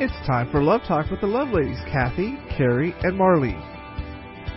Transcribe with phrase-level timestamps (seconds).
[0.00, 3.77] It's time for Love Talk with the Love Ladies, Cathy, Kerri, and Marlene.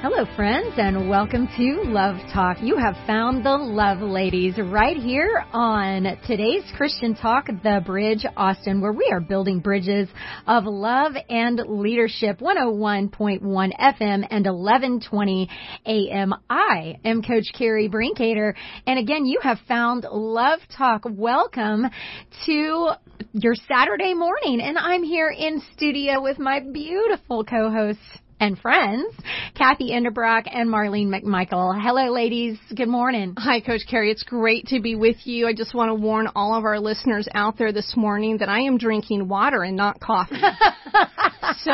[0.01, 2.57] Hello, friends, and welcome to Love Talk.
[2.59, 8.81] You have found the Love Ladies right here on today's Christian Talk, The Bridge Austin,
[8.81, 10.09] where we are building bridges
[10.47, 12.39] of love and leadership.
[12.39, 15.49] 101.1 FM and 1120
[15.85, 16.33] AM.
[16.49, 18.55] I am Coach Kerri Brinkoeter,
[18.87, 21.03] and again, you have found Love Talk.
[21.05, 21.85] Welcome
[22.47, 22.89] to
[23.33, 28.01] your Saturday morning, and I'm here in studio with my beautiful co-hosts
[28.41, 29.13] and friends,
[29.55, 31.79] Cathy Endebrock and Marlene McMichael.
[31.79, 32.57] Hello, ladies.
[32.75, 33.35] Good morning.
[33.37, 34.09] Hi, Coach Kerri.
[34.09, 35.47] It's great to be with you.
[35.47, 38.61] I just want to warn all of our listeners out there this morning that I
[38.61, 40.41] am drinking water and not coffee.
[41.59, 41.71] so,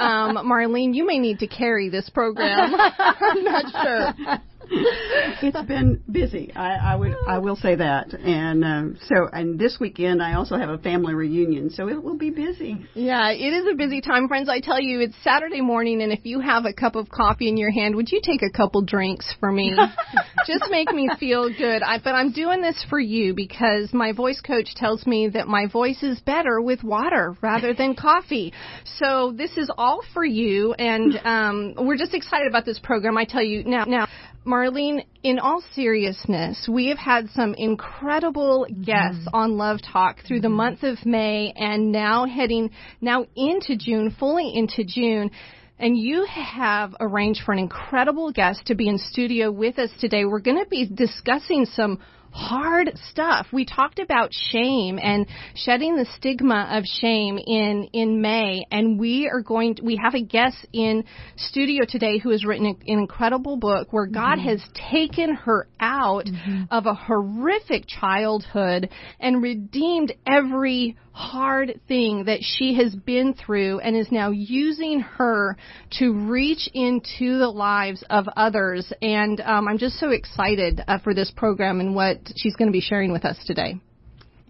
[0.00, 2.74] um, Marlene, you may need to carry this program.
[2.98, 4.40] I'm not sure
[5.42, 6.52] it's been busy.
[6.54, 8.14] I, I would I will say that.
[8.14, 12.16] And um, so and this weekend I also have a family reunion, so it will
[12.16, 12.86] be busy.
[12.94, 14.48] Yeah, it is a busy time, friends.
[14.48, 17.56] I tell you, it's Saturday morning, and if you have a cup of coffee in
[17.56, 19.74] your hand, would you take a couple drinks for me?
[20.46, 21.82] Just make me feel good.
[21.82, 25.66] I, but I'm doing this for you because my voice coach tells me that my
[25.66, 28.52] voice is better with water rather than coffee.
[28.98, 33.16] So this is all for you, and um, we're just excited about this program.
[33.16, 33.84] I tell you now.
[33.84, 34.08] Now,
[34.46, 39.34] Marlene, in all seriousness, we have had some incredible guests mm-hmm.
[39.34, 40.56] on Love Talk through the mm-hmm.
[40.56, 42.70] month of May and now heading
[43.00, 45.30] now into June, fully into June.
[45.78, 50.24] And you have arranged for an incredible guest to be in studio with us today.
[50.26, 52.00] We're going to be discussing some
[52.34, 53.46] hard stuff.
[53.52, 59.28] We talked about shame and shedding the stigma of shame in in May, and we
[59.32, 59.76] are going.
[59.76, 61.04] To, we have a guest in
[61.36, 64.48] studio today who has written an incredible book where God mm-hmm.
[64.48, 66.64] has taken her out mm-hmm.
[66.72, 68.90] of a horrific childhood
[69.20, 75.56] and redeemed every hard thing that she has been through and is now using her
[75.98, 78.92] to reach into the lives of others.
[79.00, 82.72] And um, I'm just so excited uh, for this program and what she's going to
[82.72, 83.76] be sharing with us today.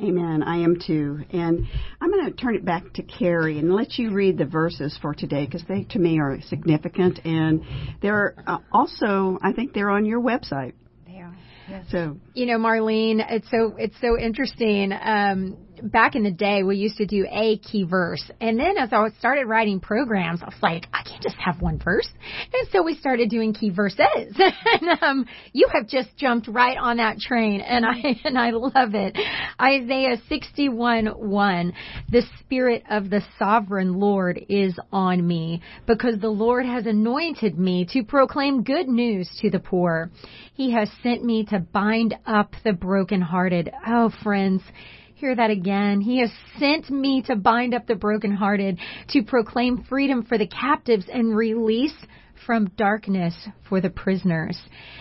[0.03, 0.43] Amen.
[0.43, 1.21] I am too.
[1.33, 1.67] And
[2.01, 5.15] I'm going to turn it back to Kerri and let you read the verses for
[5.15, 7.21] today because they, to me, are significant.
[7.27, 7.63] And
[8.01, 10.73] they're uh, also, I think they're on your website.
[11.07, 11.37] They are.
[11.69, 11.85] Yes.
[11.91, 14.93] So, you know, Marlene, it's so it's so interesting.
[14.93, 18.23] Um, back in the day, we used to do a key verse.
[18.41, 21.79] And then as I started writing programs, I was like, I can't just have one
[21.79, 22.09] verse.
[22.53, 24.01] And so we started doing key verses.
[24.39, 28.95] and um, you have just jumped right on that train, and I and I love
[28.95, 29.17] it.
[29.61, 31.73] Isaiah 61 1.
[32.11, 37.87] The Spirit of the Sovereign Lord is on me, because the Lord has anointed me
[37.93, 40.11] to proclaim good news to the poor.
[40.55, 43.71] He has sent me to bind up the brokenhearted.
[43.87, 44.63] Oh, friends
[45.25, 46.03] hear that again.
[46.03, 51.07] He has sent me to bind up the brokenhearted, to proclaim freedom for the captives
[51.11, 51.95] and release
[52.45, 53.35] from darkness
[53.67, 54.61] for the prisoners.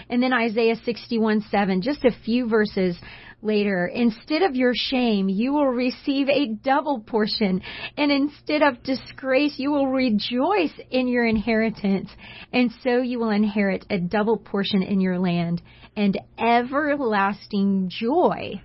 [0.10, 2.96] And then Isaiah 61 7, just a few verses
[3.42, 3.86] later.
[3.86, 7.62] Instead of your shame, you will receive a double portion.
[7.98, 12.10] And instead of disgrace, you will rejoice in your inheritance.
[12.54, 15.62] And so you will inherit a double portion in your land
[15.98, 18.62] and everlasting joy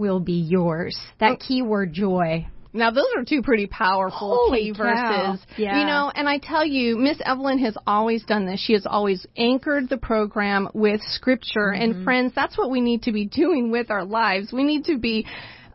[0.00, 0.98] will be yours.
[1.20, 1.46] That oh.
[1.46, 2.48] keyword joy.
[2.72, 5.32] Now those are two pretty powerful Holy key cow.
[5.32, 5.46] verses.
[5.56, 5.80] Yeah.
[5.80, 8.60] You know, and I tell you, Miss Evelyn has always done this.
[8.60, 11.72] She has always anchored the program with scripture.
[11.74, 11.82] Mm-hmm.
[11.82, 14.52] And friends, that's what we need to be doing with our lives.
[14.52, 15.26] We need to be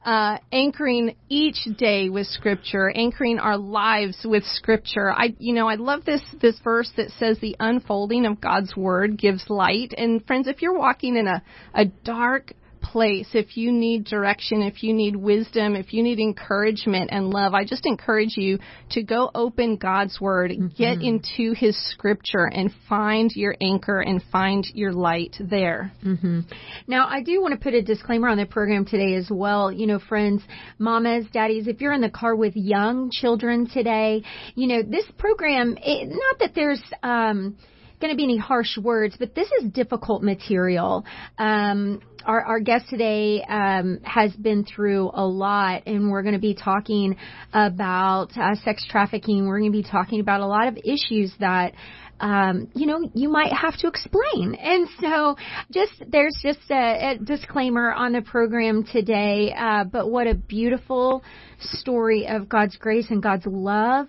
[0.06, 5.12] uh, anchoring each day with Scripture, anchoring our lives with Scripture.
[5.12, 9.18] I, you know, I love this this verse that says the unfolding of God's Word
[9.18, 9.96] gives light.
[9.98, 11.42] And friends, if you're walking in a
[11.74, 12.54] a dark
[12.92, 17.54] place, if you need direction, if you need wisdom, if you need encouragement and love,
[17.54, 18.60] I just encourage you
[18.92, 20.68] to go open God's Word, mm-hmm.
[20.78, 25.92] get into His Scripture, and find your anchor and find your light there.
[26.04, 26.42] Mm-hmm.
[26.88, 29.72] Now, I do want to put a disclaimer on the program today as well.
[29.72, 30.42] You know, friends,
[30.78, 34.24] mamas, daddies, if you're in the car with young children today,
[34.54, 37.58] you know, this program, it, not that there's, um,
[38.02, 41.06] going to be any harsh words, but this is difficult material.
[41.38, 46.40] Um, our, our guest today um, has been through a lot, and we're going to
[46.40, 47.18] be talking
[47.54, 49.48] about uh, sex trafficking.
[49.48, 51.74] We're going to be talking about a lot of issues that
[52.20, 54.56] um, you know, you might have to explain.
[54.56, 55.36] And so
[55.72, 61.24] just, there's just a, a disclaimer on the program today, uh, but what a beautiful
[61.60, 64.08] story of God's grace and God's love,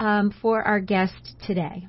[0.00, 1.86] um, for our guest today.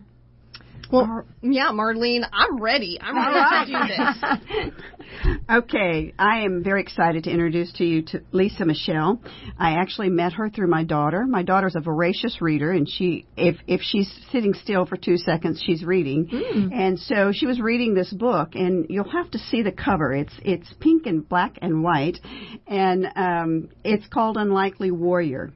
[0.91, 2.99] Well, yeah, Marlene, I'm ready.
[3.01, 5.35] I'm ready to do this.
[5.51, 9.21] okay, I am very excited to introduce to you to Lisa Michelle.
[9.57, 11.25] I actually met her through my daughter.
[11.27, 15.61] My daughter's a voracious reader, and she, if if she's sitting still for two seconds,
[15.65, 16.27] she's reading.
[16.27, 16.73] Mm.
[16.73, 20.13] And so she was reading this book, and you'll have to see the cover.
[20.13, 22.19] It's it's pink and black and white,
[22.67, 25.51] and um, it's called Unlikely Warrior,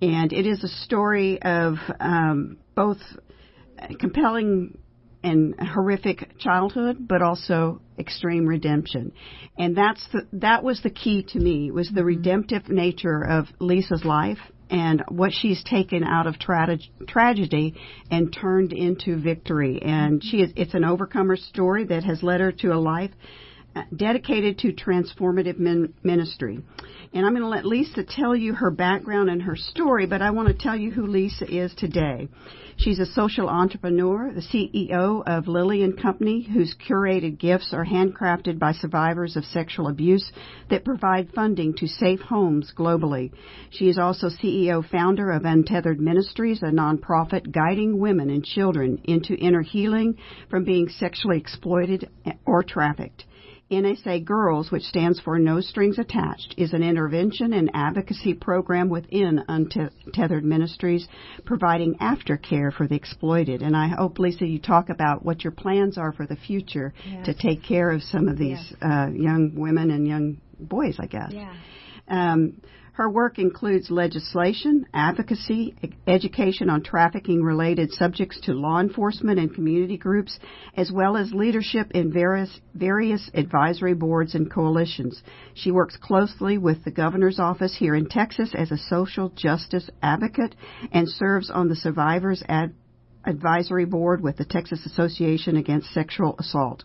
[0.00, 2.98] and it is a story of um, both
[3.98, 4.78] compelling
[5.22, 9.12] and horrific childhood, but also extreme redemption.
[9.58, 12.06] And that's the, that was the key to me was the mm-hmm.
[12.06, 14.38] redemptive nature of Lisa's life
[14.70, 17.74] and what she's taken out of tra- tragedy
[18.10, 19.82] and turned into victory.
[19.82, 23.10] And she is, it's an overcomer story that has led her to a life
[23.94, 26.60] dedicated to transformative min- ministry.
[27.12, 30.30] And I'm going to let Lisa tell you her background and her story, but I
[30.30, 32.28] want to tell you who Lisa is today.
[32.76, 38.58] She's a social entrepreneur, the CEO of Lily and Company, whose curated gifts are handcrafted
[38.58, 40.32] by survivors of sexual abuse
[40.70, 43.32] that provide funding to safe homes globally.
[43.68, 49.34] She is also CEO founder of Untethered Ministries, a nonprofit guiding women and children into
[49.34, 50.16] inner healing
[50.48, 52.08] from being sexually exploited
[52.46, 53.24] or trafficked.
[53.70, 59.44] NSA Girls, which stands for No Strings Attached, is an intervention and advocacy program within
[59.48, 61.06] Untethered Ministries,
[61.44, 63.62] providing aftercare for the exploited.
[63.62, 67.26] And I hope, Lisa, you talk about what your plans are for the future yes.
[67.26, 68.74] to take care of some of these yes.
[68.82, 71.32] uh, young women and young boys, I guess.
[71.32, 71.54] Yeah.
[72.08, 72.60] Um,
[72.94, 75.74] her work includes legislation, advocacy,
[76.06, 80.38] education on trafficking related subjects to law enforcement and community groups,
[80.76, 85.22] as well as leadership in various, various advisory boards and coalitions.
[85.54, 90.54] She works closely with the governor's office here in Texas as a social justice advocate
[90.92, 92.74] and serves on the Survivors Ad-
[93.24, 96.84] Advisory Board with the Texas Association Against Sexual Assault,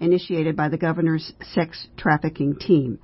[0.00, 2.98] initiated by the governor's sex trafficking team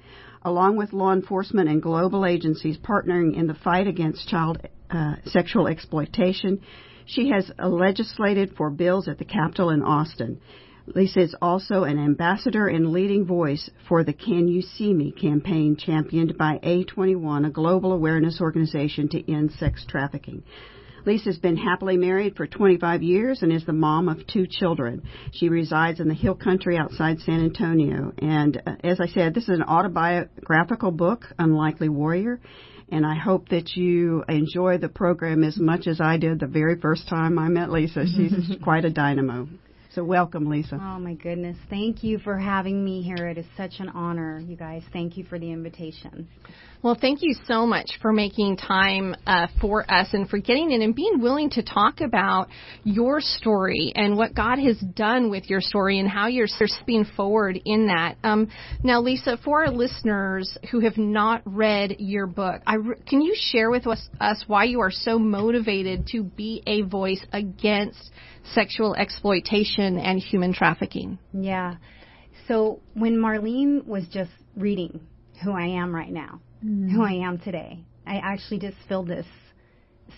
[0.44, 4.58] along with law enforcement and global agencies partnering in the fight against child
[4.90, 6.60] uh, sexual exploitation.
[7.06, 10.40] She has legislated for bills at the Capitol in Austin.
[10.86, 15.76] Lisa is also an ambassador and leading voice for the Can You See Me campaign
[15.76, 20.42] championed by A21, a global awareness organization to end sex trafficking.
[21.04, 25.02] Lisa's been happily married for 25 years and is the mom of two children.
[25.32, 28.12] She resides in the hill country outside San Antonio.
[28.18, 32.40] And uh, as I said, this is an autobiographical book, Unlikely Warrior.
[32.90, 36.78] And I hope that you enjoy the program as much as I did the very
[36.78, 38.04] first time I met Lisa.
[38.06, 39.48] She's quite a dynamo.
[39.94, 40.78] So welcome, Lisa.
[40.80, 41.58] Oh my goodness.
[41.68, 43.28] Thank you for having me here.
[43.28, 44.82] It is such an honor, you guys.
[44.90, 46.28] Thank you for the invitation.
[46.82, 50.82] Well, thank you so much for making time uh, for us and for getting in
[50.82, 52.48] and being willing to talk about
[52.84, 57.60] your story and what God has done with your story and how you're stepping forward
[57.64, 58.16] in that.
[58.24, 58.48] Um,
[58.82, 63.70] now, Lisa, for our listeners who have not read your book, re- can you share
[63.70, 68.10] with us, us why you are so motivated to be a voice against
[68.54, 71.18] sexual exploitation and human trafficking?
[71.32, 71.76] Yeah.
[72.48, 75.00] So when Marlene was just reading
[75.42, 76.90] who I am right now, mm.
[76.90, 77.84] who I am today.
[78.06, 79.26] I actually just feel this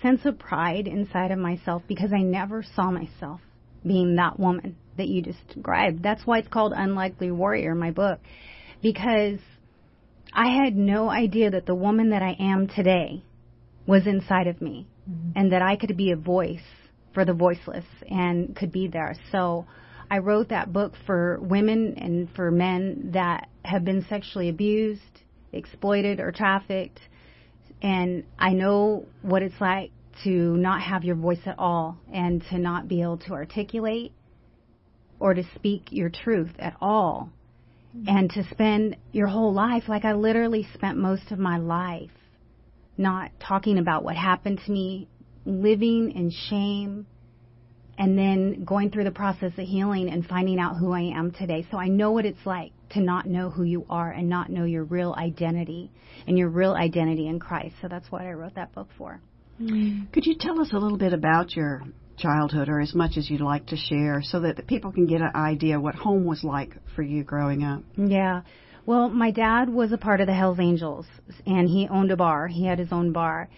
[0.02, 3.40] sense of pride inside of myself because I never saw myself
[3.86, 6.02] being that woman that you just described.
[6.02, 8.20] That's why it's called Unlikely Warrior, my book,
[8.82, 9.38] because
[10.32, 13.22] I had no idea that the woman that I am today
[13.86, 15.30] was inside of me mm-hmm.
[15.36, 16.60] and that I could be a voice
[17.14, 19.14] for the voiceless and could be there.
[19.32, 19.66] So
[20.10, 25.00] I wrote that book for women and for men that have been sexually abused,
[25.52, 27.00] exploited or trafficked.
[27.80, 29.92] And I know what it's like
[30.24, 34.12] to not have your voice at all and to not be able to articulate
[35.18, 37.30] or to speak your truth at all.
[37.96, 38.08] Mm-hmm.
[38.08, 42.10] And to spend your whole life, like I literally spent most of my life
[42.96, 45.08] not talking about what happened to me,
[45.44, 47.06] living in shame,
[47.98, 51.66] and then going through the process of healing and finding out who I am today.
[51.70, 54.64] So I know what it's like to not know who you are and not know
[54.64, 55.90] your real identity
[56.26, 57.74] and your real identity in Christ.
[57.80, 59.20] So that's what I wrote that book for.
[59.60, 60.12] Mm.
[60.12, 61.82] Could you tell us a little bit about your
[62.16, 65.20] childhood or as much as you'd like to share so that the people can get
[65.20, 67.82] an idea what home was like for you growing up?
[67.96, 68.42] Yeah.
[68.86, 71.06] Well, my dad was a part of the Hells Angels
[71.46, 72.48] and he owned a bar.
[72.48, 73.48] He had his own bar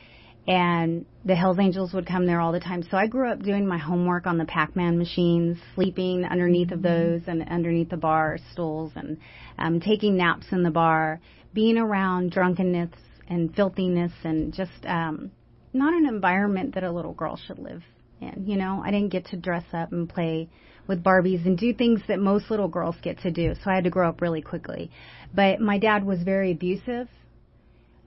[0.46, 2.84] and the Hells Angels would come there all the time.
[2.88, 7.22] So I grew up doing my homework on the Pac-Man machines, sleeping underneath of those
[7.26, 9.18] and underneath the bar stools, and
[9.58, 11.20] um, taking naps in the bar,
[11.52, 12.90] being around drunkenness
[13.28, 15.32] and filthiness, and just um,
[15.72, 17.82] not an environment that a little girl should live
[18.20, 18.44] in.
[18.46, 20.48] You know, I didn't get to dress up and play
[20.86, 23.54] with Barbies and do things that most little girls get to do.
[23.64, 24.92] So I had to grow up really quickly.
[25.34, 27.08] But my dad was very abusive.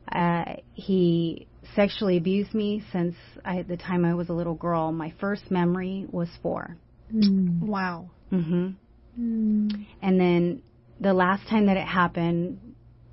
[0.09, 4.91] Uh, he sexually abused me since I, the time I was a little girl.
[4.91, 6.77] My first memory was four.
[7.13, 7.61] Mm.
[7.61, 8.09] Wow.
[8.31, 8.75] Mhm.
[9.19, 9.85] Mm.
[10.01, 10.61] And then
[10.99, 12.59] the last time that it happened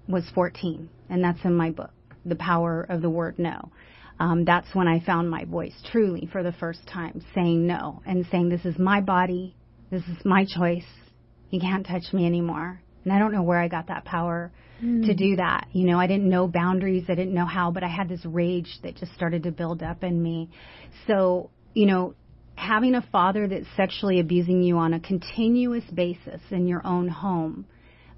[0.08, 1.92] was 14, and that's in my book,
[2.24, 3.70] The Power of the Word No.
[4.18, 8.26] Um, that's when I found my voice truly for the first time, saying no and
[8.30, 9.54] saying, This is my body,
[9.90, 10.86] this is my choice,
[11.50, 12.80] you can't touch me anymore.
[13.04, 14.50] And I don't know where I got that power
[14.82, 15.06] mm.
[15.06, 15.68] to do that.
[15.72, 18.78] You know, I didn't know boundaries, I didn't know how, but I had this rage
[18.82, 20.50] that just started to build up in me.
[21.06, 22.14] So, you know,
[22.56, 27.66] having a father that's sexually abusing you on a continuous basis in your own home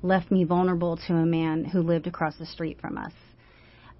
[0.02, 3.12] left me vulnerable to a man who lived across the street from us.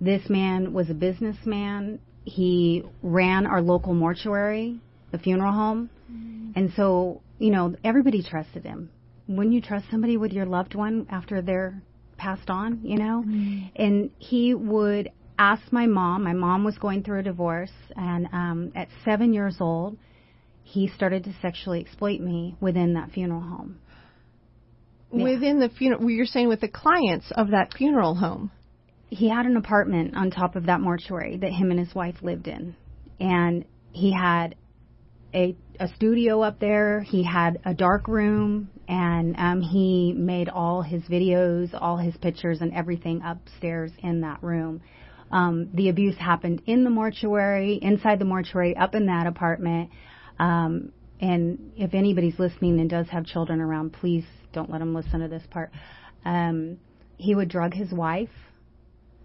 [0.00, 1.98] This man was a businessman.
[2.24, 4.78] He ran our local mortuary,
[5.10, 5.90] the funeral home.
[6.10, 6.52] Mm-hmm.
[6.54, 8.90] And so, you know, everybody trusted him.
[9.26, 11.82] Wouldn't you trust somebody with your loved one after they're
[12.18, 13.24] passed on, you know?
[13.26, 13.66] Mm-hmm.
[13.76, 18.72] And he would ask my mom, my mom was going through a divorce, and um,
[18.74, 19.96] at seven years old,
[20.62, 23.78] he started to sexually exploit me within that funeral home.
[25.12, 25.24] Yeah.
[25.24, 28.50] Within the funeral, you're saying with the clients of that funeral home?
[29.08, 32.46] He had an apartment on top of that mortuary that him and his wife lived
[32.46, 32.76] in.
[33.18, 34.54] And he had
[35.34, 37.00] a, a studio up there.
[37.00, 42.60] He had a dark room, and um, he made all his videos, all his pictures,
[42.60, 44.80] and everything upstairs in that room.
[45.30, 49.90] Um, the abuse happened in the mortuary, inside the mortuary, up in that apartment.
[50.38, 55.20] Um, and if anybody's listening and does have children around, please don't let them listen
[55.20, 55.70] to this part.
[56.24, 56.78] Um,
[57.16, 58.30] he would drug his wife,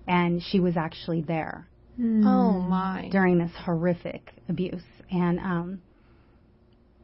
[0.07, 1.67] and she was actually there.
[1.99, 2.25] Mm.
[2.25, 3.07] Oh my!
[3.11, 5.81] During this horrific abuse, and um,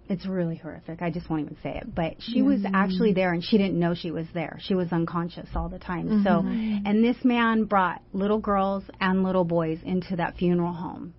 [0.09, 1.01] it's really horrific.
[1.01, 1.93] I just won't even say it.
[1.93, 2.45] But she mm.
[2.45, 4.57] was actually there, and she didn't know she was there.
[4.61, 6.07] She was unconscious all the time.
[6.07, 6.23] Mm-hmm.
[6.23, 6.39] So,
[6.89, 11.13] and this man brought little girls and little boys into that funeral home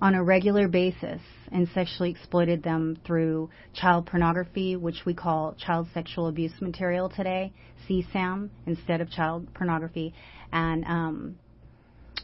[0.00, 5.88] on a regular basis and sexually exploited them through child pornography, which we call child
[5.92, 7.52] sexual abuse material today,
[7.88, 10.14] CSAM, instead of child pornography.
[10.52, 11.38] And, um,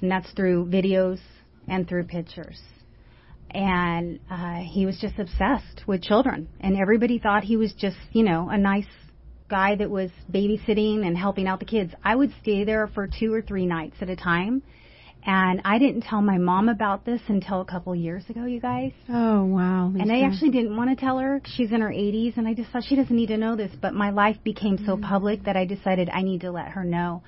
[0.00, 1.18] and that's through videos
[1.66, 2.60] and through pictures.
[3.54, 6.48] And uh, he was just obsessed with children.
[6.60, 8.86] And everybody thought he was just, you know, a nice
[9.48, 11.92] guy that was babysitting and helping out the kids.
[12.02, 14.62] I would stay there for two or three nights at a time
[15.26, 18.92] and I didn't tell my mom about this until a couple years ago, you guys.
[19.08, 19.88] Oh, wow.
[19.88, 20.02] Lisa.
[20.02, 21.40] And I actually didn't want to tell her.
[21.46, 23.70] She's in her 80s, and I just thought she doesn't need to know this.
[23.80, 25.04] But my life became so mm-hmm.
[25.04, 27.22] public that I decided I need to let her know.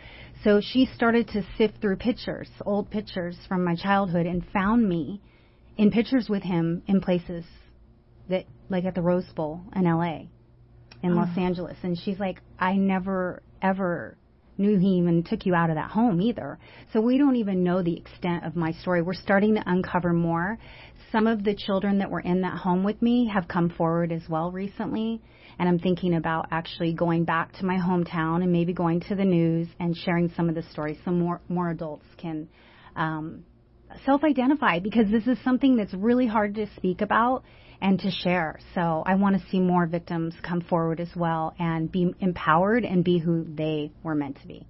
[0.45, 5.23] So she started to sift through pictures, old pictures from my childhood, and found me
[5.77, 7.45] in pictures with him in places
[8.29, 10.27] that, like at the Rose Bowl in LA,
[11.03, 11.17] in oh.
[11.17, 11.77] Los Angeles.
[11.83, 14.17] And she's like, I never, ever
[14.59, 16.59] knew he even took you out of that home either.
[16.93, 19.03] So we don't even know the extent of my story.
[19.03, 20.59] We're starting to uncover more.
[21.13, 24.23] Some of the children that were in that home with me have come forward as
[24.29, 25.21] well recently.
[25.59, 29.25] And I'm thinking about actually going back to my hometown and maybe going to the
[29.25, 32.49] news and sharing some of the stories so more, more adults can
[32.95, 33.45] um,
[34.05, 37.45] self identify because this is something that's really hard to speak about
[37.81, 38.59] and to share.
[38.75, 43.05] So I want to see more victims come forward as well and be empowered and
[43.05, 44.67] be who they were meant to be.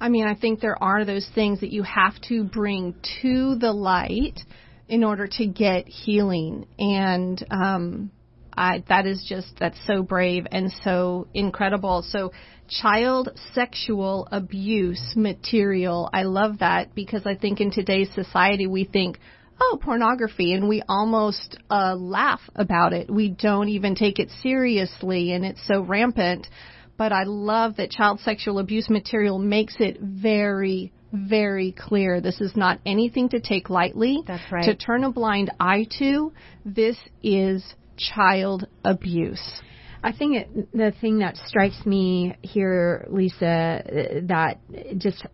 [0.00, 3.72] I mean, I think there are those things that you have to bring to the
[3.72, 4.40] light
[4.88, 6.66] in order to get healing.
[6.78, 8.10] And um,
[8.56, 12.02] I, that is just, that's so brave and so incredible.
[12.08, 12.32] So,
[12.68, 19.18] child sexual abuse material, I love that because I think in today's society we think,
[19.60, 23.10] oh, pornography, and we almost uh, laugh about it.
[23.10, 26.48] We don't even take it seriously, and it's so rampant.
[26.96, 32.20] But I love that child sexual abuse material makes it very, very clear.
[32.20, 34.22] This is not anything to take lightly.
[34.26, 34.64] That's right.
[34.64, 36.32] To turn a blind eye to.
[36.64, 37.64] This is
[37.96, 39.62] child abuse.
[40.02, 44.58] I think it, the thing that strikes me here, Lisa, that
[44.98, 45.24] just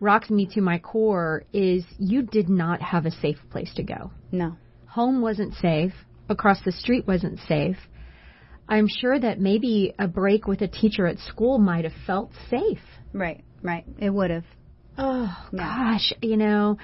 [0.00, 4.10] rocks me to my core is you did not have a safe place to go.
[4.30, 4.56] No.
[4.88, 5.92] Home wasn't safe.
[6.28, 7.78] Across the street wasn't safe.
[8.68, 12.82] I'm sure that maybe a break with a teacher at school might have felt safe.
[13.14, 13.84] Right, right.
[13.98, 14.44] It would have.
[14.98, 15.58] Oh, yeah.
[15.58, 16.12] gosh.
[16.20, 16.76] You know,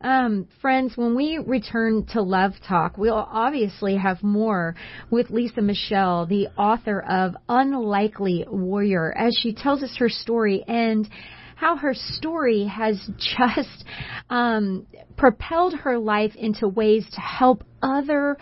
[0.00, 4.76] um, friends, when we return to Love Talk, we'll obviously have more
[5.10, 11.08] with Lisa Michelle, the author of Unlikely Warrior, as she tells us her story and
[11.56, 13.84] how her story has just
[14.30, 14.86] um,
[15.16, 18.36] propelled her life into ways to help other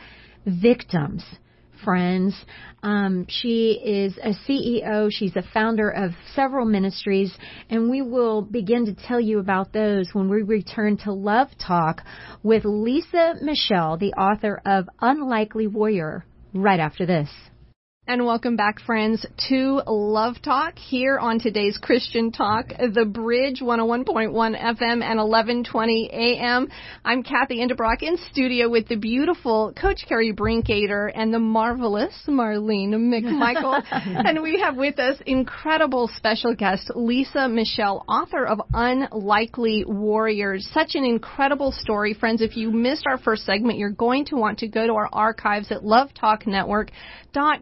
[0.44, 1.25] victims
[1.85, 2.35] friends.
[2.83, 5.09] Um, she is a CEO.
[5.11, 7.37] She's a founder of several ministries,
[7.71, 12.02] and we will begin to tell you about those when we return to Love Talk
[12.42, 17.28] with Lisa Michelle, the author of Unlikely Warrior, right after this.
[18.08, 24.30] And welcome back, friends, to Love Talk here on today's Christian Talk, The Bridge 101.1
[24.32, 26.68] FM and 1120 AM.
[27.04, 32.90] I'm Cathy Endebrock in studio with the beautiful Coach Kerri Brinkoeter and the marvelous Marlene
[32.90, 33.82] McMichael.
[33.90, 40.70] and we have with us incredible special guest, Lisa Michelle, author of Unlikely Warriors.
[40.72, 42.40] Such an incredible story, friends.
[42.40, 45.72] If you missed our first segment, you're going to want to go to our archives
[45.72, 46.92] at Love Talk Network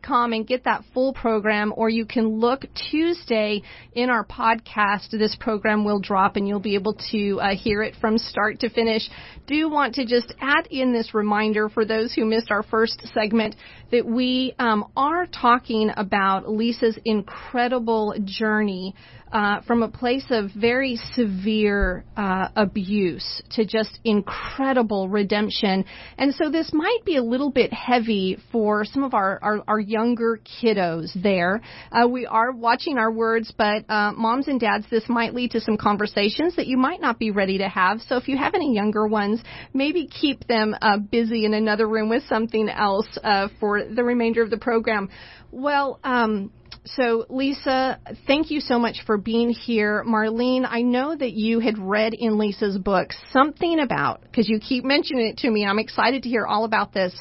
[0.03, 3.63] com and get that full program, or you can look Tuesday
[3.93, 5.11] in our podcast.
[5.11, 8.71] This program will drop and you'll be able to uh, hear it from start to
[8.71, 9.09] finish.
[9.47, 13.57] Do want to just add in this reminder for those who missed our first segment
[13.91, 18.95] that we um, are talking about Lisa's incredible journey
[19.35, 25.85] uh, from a place of very severe uh, abuse to just incredible redemption.
[26.17, 29.81] And so this might be a little bit heavy for some of our, our, our
[29.81, 31.61] younger kiddos there.
[31.91, 35.61] Uh, we are watching our words, but uh, moms and dads, this might lead to
[35.61, 38.01] some conversations that you might not be ready to have.
[38.09, 42.09] So if you have any younger ones, maybe keep them uh, busy in another room
[42.09, 45.09] with something else uh, for the remainder of the program.
[45.51, 46.53] Well, um,
[46.87, 50.05] so, Lisa, thank you so much for being here.
[50.07, 54.85] Marlene, I know that you had read in Lisa's book something about, because you keep
[54.85, 57.19] mentioning it to me, I'm excited to hear all about this,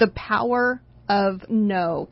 [0.00, 2.08] the power of no.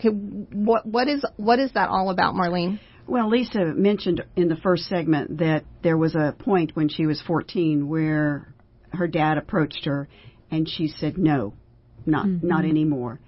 [0.52, 2.78] What, what, is, what is that all about, Marlene?
[3.09, 7.21] Well, Lisa mentioned in the first segment that there was a point when she was
[7.26, 8.54] 14 where
[8.92, 10.09] her dad approached her
[10.52, 11.54] and she said no,
[12.06, 12.47] not mm-hmm.
[12.47, 13.18] not anymore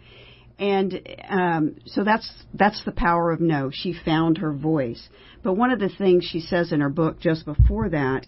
[0.58, 3.70] and um, so that's that's the power of no.
[3.72, 5.08] She found her voice.
[5.42, 8.26] But one of the things she says in her book just before that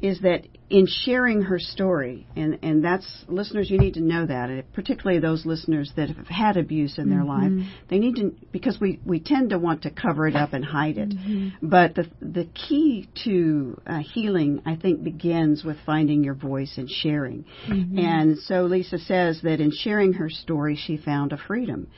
[0.00, 4.64] is that in sharing her story, and, and that's listeners, you need to know that,
[4.72, 7.58] particularly those listeners that have had abuse in their mm-hmm.
[7.58, 10.64] life, they need to because we, we tend to want to cover it up and
[10.64, 11.10] hide it.
[11.10, 11.68] Mm-hmm.
[11.68, 16.88] But the the key to uh, healing, I think, begins with finding your voice and
[16.88, 17.44] sharing.
[17.68, 17.98] Mm-hmm.
[17.98, 21.88] And so Lisa says that in sharing her story, she found a freedom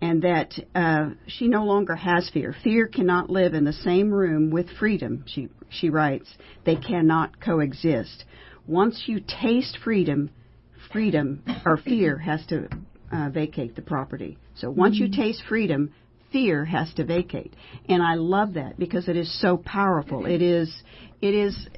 [0.00, 2.54] and that uh, she no longer has fear.
[2.64, 6.28] Fear cannot live in the same room with freedom, she, she writes.
[6.64, 8.24] They cannot coexist.
[8.66, 10.30] Once you taste freedom,
[10.92, 12.68] freedom or fear has to
[13.12, 14.38] uh, vacate the property.
[14.54, 15.12] So once mm-hmm.
[15.12, 15.92] you taste freedom,
[16.32, 17.54] fear has to vacate.
[17.88, 20.26] And I love that because it is so powerful.
[20.26, 20.72] It is,
[21.20, 21.68] it is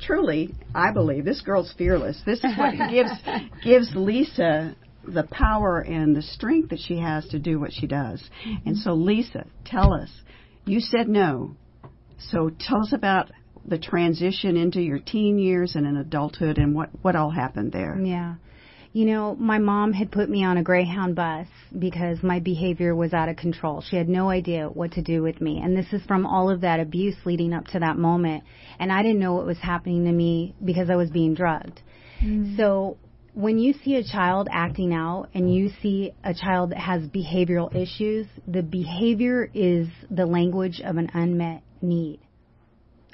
[0.00, 2.20] truly, I believe, this girl's fearless.
[2.24, 3.10] This is what gives
[3.62, 4.74] gives Lisa
[5.06, 8.22] the power and the strength that she has to do what she does.
[8.46, 8.68] Mm-hmm.
[8.68, 10.10] And so, Lisa, tell us.
[10.66, 11.56] You said no.
[12.18, 13.30] So tell us about
[13.66, 17.98] the transition into your teen years and in adulthood and what, what all happened there.
[17.98, 18.34] Yeah.
[18.92, 21.46] You know, my mom had put me on a Greyhound bus
[21.78, 23.82] because my behavior was out of control.
[23.82, 25.60] She had no idea what to do with me.
[25.62, 28.42] And this is from all of that abuse leading up to that moment.
[28.80, 31.80] And I didn't know what was happening to me because I was being drugged.
[32.20, 32.56] Mm.
[32.56, 32.96] So
[33.40, 37.74] when you see a child acting out and you see a child that has behavioral
[37.74, 42.20] issues, the behavior is the language of an unmet need.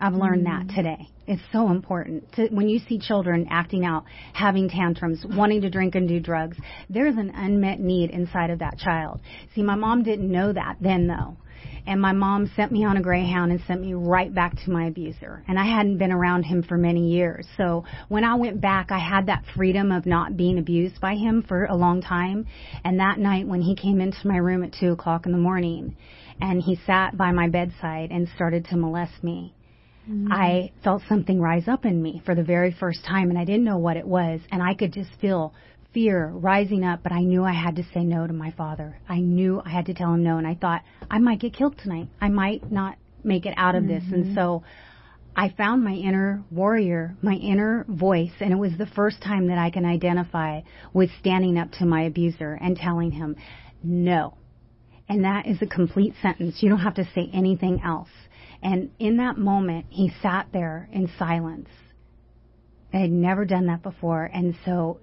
[0.00, 0.66] I've learned mm-hmm.
[0.66, 1.08] that today.
[1.26, 2.30] It's so important.
[2.34, 6.56] To, when you see children acting out, having tantrums, wanting to drink and do drugs,
[6.90, 9.20] there's an unmet need inside of that child.
[9.54, 11.36] See, my mom didn't know that then though
[11.86, 14.86] and my mom sent me on a greyhound and sent me right back to my
[14.86, 15.42] abuser.
[15.48, 17.46] And i hadn't been around him for many years.
[17.56, 21.42] So when i went back i had that freedom of not being abused by him
[21.46, 22.46] for a long time.
[22.84, 25.96] And that night when he came into my room at two o'clock in the morning
[26.40, 29.54] and he sat by my bedside and started to molest me
[30.08, 30.32] Mm-hmm.
[30.32, 33.30] I felt something rise up in me for the very first time.
[33.30, 34.40] And I didn't know what it was.
[34.52, 35.52] And I could just feel
[35.96, 38.98] fear rising up, but I knew I had to say no to my father.
[39.08, 41.78] I knew I had to tell him no, and I thought I might get killed
[41.78, 42.08] tonight.
[42.20, 43.94] I might not make it out of mm-hmm.
[43.94, 44.34] this, and mm-hmm.
[44.34, 44.62] so
[45.34, 49.56] I found my inner warrior, my inner voice, and it was the first time that
[49.56, 50.60] I can identify
[50.92, 53.34] with standing up to my abuser and telling him
[53.82, 54.36] no.
[55.08, 56.56] And that is a complete sentence.
[56.60, 58.10] You don't have to say anything else.
[58.62, 61.70] And in that moment, he sat there in silence.
[62.92, 64.98] I had never done that before, and so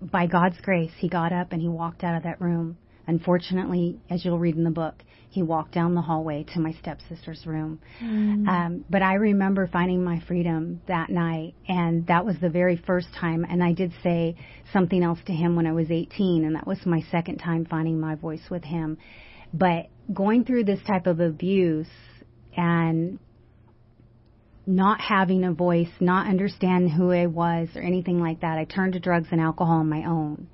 [0.00, 2.76] by God's grace, he got up and he walked out of that room.
[3.08, 7.46] Unfortunately, as you'll read in the book, He walked down the hallway to my stepsister's
[7.46, 7.80] room.
[8.02, 8.46] Mm.
[8.46, 13.08] Um, but I remember finding my freedom that night, and that was the very first
[13.18, 13.46] time.
[13.48, 14.36] And I did say
[14.74, 17.98] something else to him when I was 18, and that was my second time finding
[17.98, 18.98] my voice with him.
[19.54, 21.88] But going through this type of abuse
[22.56, 23.18] and
[24.68, 28.92] not having a voice, not understanding who I was or anything like that, I turned
[28.92, 30.46] to drugs and alcohol on my own.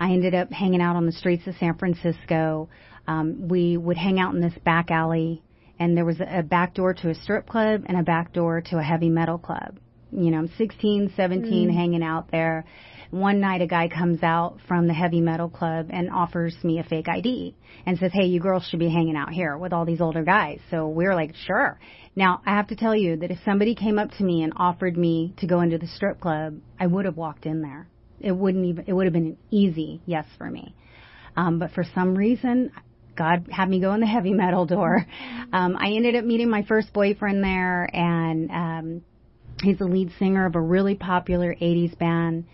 [0.00, 2.68] I ended up hanging out on the streets of San Francisco.
[3.06, 5.42] Um, we would hang out in this back alley,
[5.78, 8.78] and there was a, back door to a strip club and a back door to
[8.78, 9.78] a heavy metal club.
[10.10, 11.74] You know, I'm 16, 17, Mm.
[11.74, 12.64] hanging out there.
[13.12, 16.82] One night, a guy comes out from the heavy metal club and offers me a
[16.82, 20.00] fake ID and says, "Hey, you girls should be hanging out here with all these
[20.00, 21.78] older guys." So we were like, "Sure."
[22.16, 24.96] Now, I have to tell you that if somebody came up to me and offered
[24.96, 27.86] me to go into the strip club, I would have walked in there.
[28.18, 30.74] It wouldn't even it would have been an easy yes for me.
[31.36, 32.72] Um, but for some reason,
[33.14, 35.06] God had me go in the heavy metal door.
[35.52, 39.02] Um, I ended up meeting my first boyfriend there, and um,
[39.62, 42.46] he's the lead singer of a really popular 80s band.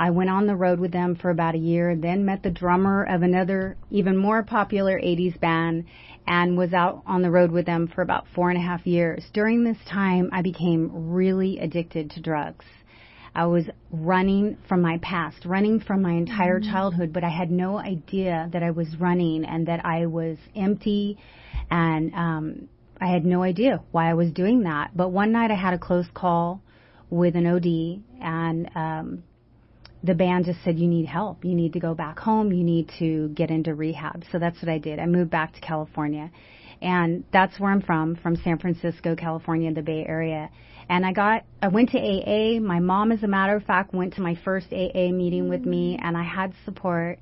[0.00, 3.04] I went on the road with them for about a year, then met the drummer
[3.04, 5.84] of another even more popular 80s band
[6.26, 9.22] and was out on the road with them for about four and a half years.
[9.34, 12.64] During this time, I became really addicted to drugs.
[13.34, 17.76] I was running from my past, running from my entire childhood, but I had no
[17.76, 21.18] idea that I was running and that I was empty
[21.70, 22.68] and um
[23.02, 24.96] I had no idea why I was doing that.
[24.96, 26.62] But one night I had a close call
[27.10, 29.24] with an OD and um
[30.02, 31.44] the band just said you need help.
[31.44, 32.52] You need to go back home.
[32.52, 34.24] You need to get into rehab.
[34.32, 34.98] So that's what I did.
[34.98, 36.30] I moved back to California.
[36.80, 40.48] And that's where I'm from, from San Francisco, California, the Bay Area.
[40.88, 42.58] And I got, I went to AA.
[42.60, 45.96] My mom, as a matter of fact, went to my first AA meeting with me
[45.96, 46.04] mm.
[46.04, 47.18] and I had support.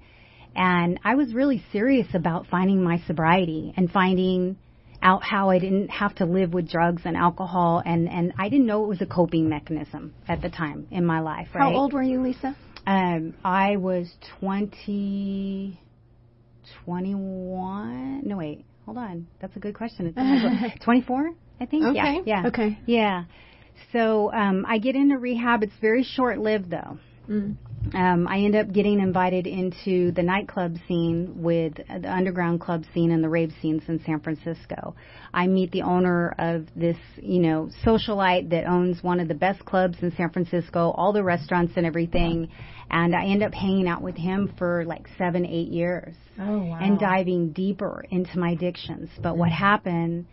[0.55, 4.57] And I was really serious about finding my sobriety and finding
[5.03, 8.67] out how I didn't have to live with drugs and alcohol and, and I didn't
[8.67, 11.63] know it was a coping mechanism at the time in my life, right?
[11.63, 12.57] How old were you, Lisa?
[12.87, 14.11] Um, I was
[14.41, 15.79] 20,
[16.85, 18.23] 21.
[18.25, 19.27] No, wait, hold on.
[19.41, 20.13] That's a good question.
[20.85, 21.97] 24, I think.
[21.97, 22.47] Yeah, yeah.
[22.47, 22.79] okay.
[22.87, 23.25] Yeah.
[23.93, 25.63] So um, I get into rehab.
[25.63, 26.99] It's very short lived, though.
[27.29, 27.57] Mm.
[27.95, 32.85] Um, I end up getting invited into the nightclub scene with uh, the underground club
[32.93, 34.95] scene and the rave scenes in San Francisco.
[35.33, 39.65] I meet the owner of this, you know, socialite that owns one of the best
[39.65, 42.49] clubs in San Francisco, all the restaurants and everything,
[42.91, 46.79] and I end up hanging out with him for like seven, eight years Oh wow.
[46.81, 49.11] and diving deeper into my addictions.
[49.23, 50.27] But what happened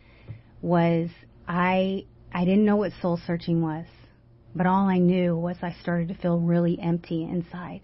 [0.61, 1.09] was
[1.47, 3.85] I I didn't know what soul searching was.
[4.55, 7.81] But all I knew was I started to feel really empty inside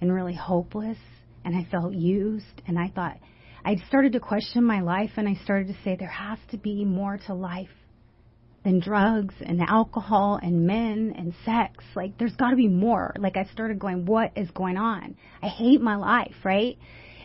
[0.00, 0.98] and really hopeless
[1.44, 3.16] and I felt used and I thought
[3.64, 6.84] I started to question my life and I started to say there has to be
[6.84, 7.68] more to life
[8.64, 11.84] than drugs and alcohol and men and sex.
[11.94, 13.14] Like there's got to be more.
[13.18, 15.16] Like I started going what is going on?
[15.42, 16.78] I hate my life, right?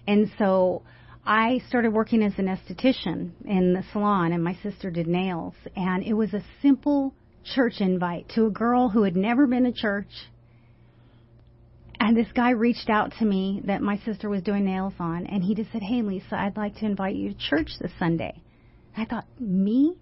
[0.08, 0.84] And so
[1.26, 5.56] I started working as an esthetician in the salon, and my sister did nails.
[5.76, 7.16] And it was a simple
[7.54, 10.10] church invite to a girl who had never been to church.
[12.00, 15.44] And this guy reached out to me that my sister was doing nails on, and
[15.44, 18.42] he just said, Hey, Lisa, I'd like to invite you to church this Sunday.
[18.98, 19.96] I thought, Me?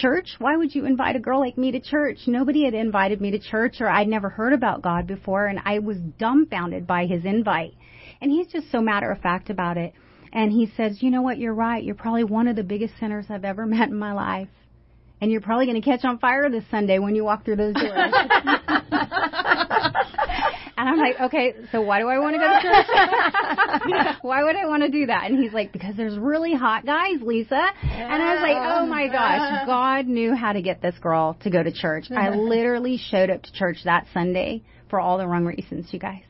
[0.00, 0.34] Church?
[0.38, 2.18] Why would you invite a girl like me to church?
[2.26, 5.78] Nobody had invited me to church, or I'd never heard about God before, and I
[5.78, 7.74] was dumbfounded by his invite.
[8.20, 9.92] And he's just so matter of fact about it.
[10.32, 11.38] And he says, You know what?
[11.38, 11.82] You're right.
[11.82, 14.48] You're probably one of the biggest sinners I've ever met in my life.
[15.20, 17.74] And you're probably going to catch on fire this Sunday when you walk through those
[17.74, 17.92] doors.
[20.76, 24.16] and I'm like, okay, so why do I want to go to church?
[24.22, 25.30] why would I want to do that?
[25.30, 27.54] And he's like, because there's really hot guys, Lisa.
[27.82, 31.50] And I was like, oh my gosh, God knew how to get this girl to
[31.50, 32.10] go to church.
[32.10, 36.22] I literally showed up to church that Sunday for all the wrong reasons, you guys.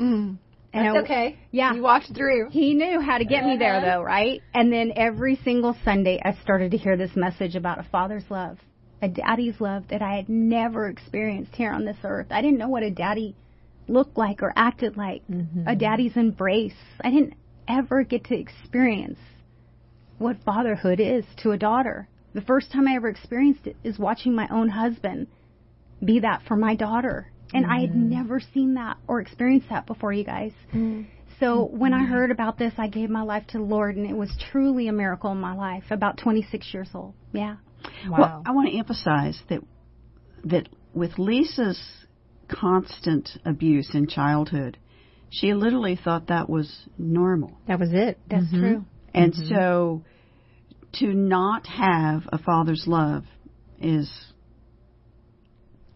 [0.00, 0.38] Mm.
[0.72, 1.38] And That's I- okay.
[1.50, 1.74] Yeah.
[1.74, 2.50] You walked through.
[2.50, 3.86] He knew how to get me there, uh-huh.
[3.86, 4.40] though, right?
[4.54, 8.58] And then every single Sunday, I started to hear this message about a father's love,
[9.02, 12.28] a daddy's love that I had never experienced here on this earth.
[12.30, 13.34] I didn't know what a daddy
[13.88, 15.66] looked like or acted like, mm-hmm.
[15.66, 16.74] a daddy's embrace.
[17.00, 17.34] I didn't
[17.66, 19.18] ever get to experience
[20.18, 22.08] what fatherhood is to a daughter.
[22.34, 25.26] The first time I ever experienced it is watching my own husband
[26.04, 27.32] be that for my daughter.
[27.52, 28.08] And I had mm.
[28.10, 30.52] never seen that or experienced that before, you guys.
[30.74, 31.06] Mm.
[31.40, 32.08] So when I mm.
[32.08, 34.92] heard about this, I gave my life to the Lord, and it was truly a
[34.92, 35.84] miracle in my life.
[35.90, 37.14] About 26 years old.
[37.32, 37.56] Yeah.
[38.08, 39.60] Well, I want to emphasize that
[40.44, 41.80] that with Lisa's
[42.48, 44.78] constant abuse in childhood,
[45.30, 47.52] she literally thought that was normal.
[47.68, 48.18] That was it.
[48.28, 48.60] That's mm-hmm.
[48.60, 48.84] true.
[49.14, 49.54] And mm-hmm.
[49.54, 50.04] so
[50.94, 53.24] to not have a father's love
[53.80, 54.10] is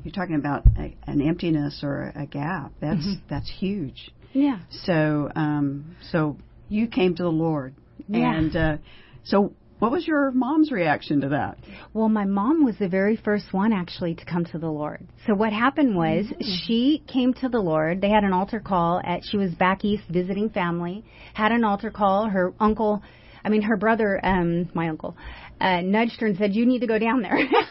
[0.05, 2.73] you're talking about a, an emptiness or a gap.
[2.81, 3.27] That's mm-hmm.
[3.29, 4.13] that's huge.
[4.33, 4.61] Yeah.
[4.85, 6.37] So um, so
[6.69, 7.75] you came to the Lord,
[8.09, 8.35] yeah.
[8.35, 8.77] and uh,
[9.25, 11.59] so what was your mom's reaction to that?
[11.93, 15.07] Well, my mom was the very first one actually to come to the Lord.
[15.27, 16.43] So what happened was mm-hmm.
[16.67, 18.01] she came to the Lord.
[18.01, 21.05] They had an altar call at she was back east visiting family.
[21.33, 22.29] Had an altar call.
[22.29, 23.03] Her uncle
[23.45, 25.17] I mean, her brother, um, my uncle,
[25.61, 27.37] uh, nudged her and said, "You need to go down there."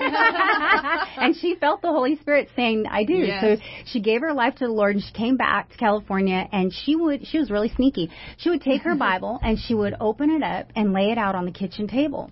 [1.17, 3.41] and she felt the Holy Spirit saying, "I do." Yes.
[3.41, 6.48] So she gave her life to the Lord, and she came back to California.
[6.52, 8.10] And she would, she was really sneaky.
[8.38, 11.36] She would take her Bible and she would open it up and lay it out
[11.36, 12.32] on the kitchen table.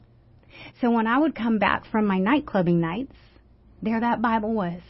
[0.79, 3.15] So when I would come back from my nightclubbing nights,
[3.81, 4.81] there that Bible was,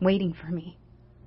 [0.00, 0.76] waiting for me.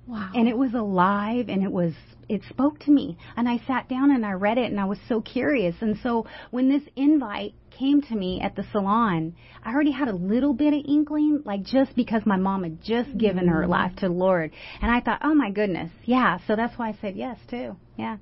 [0.06, 0.30] Wow.
[0.34, 1.94] And it was alive and it was
[2.28, 4.98] it spoke to me and I sat down and I read it and I was
[5.08, 5.74] so curious.
[5.80, 9.34] And so when this invite came to me at the salon,
[9.64, 13.16] I already had a little bit of inkling, like just because my mom had just
[13.16, 13.70] given her mm-hmm.
[13.70, 14.52] life to the Lord.
[14.80, 16.38] And I thought, oh my goodness, yeah.
[16.46, 17.76] So that's why I said yes too.
[17.96, 18.18] Yeah.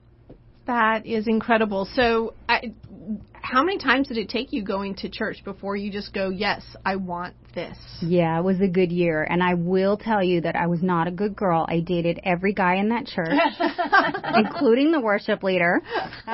[0.67, 1.89] That is incredible.
[1.95, 2.73] So, I,
[3.33, 6.63] how many times did it take you going to church before you just go, yes,
[6.87, 7.77] I want this?
[8.01, 9.23] Yeah, it was a good year.
[9.23, 11.65] And I will tell you that I was not a good girl.
[11.69, 13.31] I dated every guy in that church,
[14.35, 15.81] including the worship leader.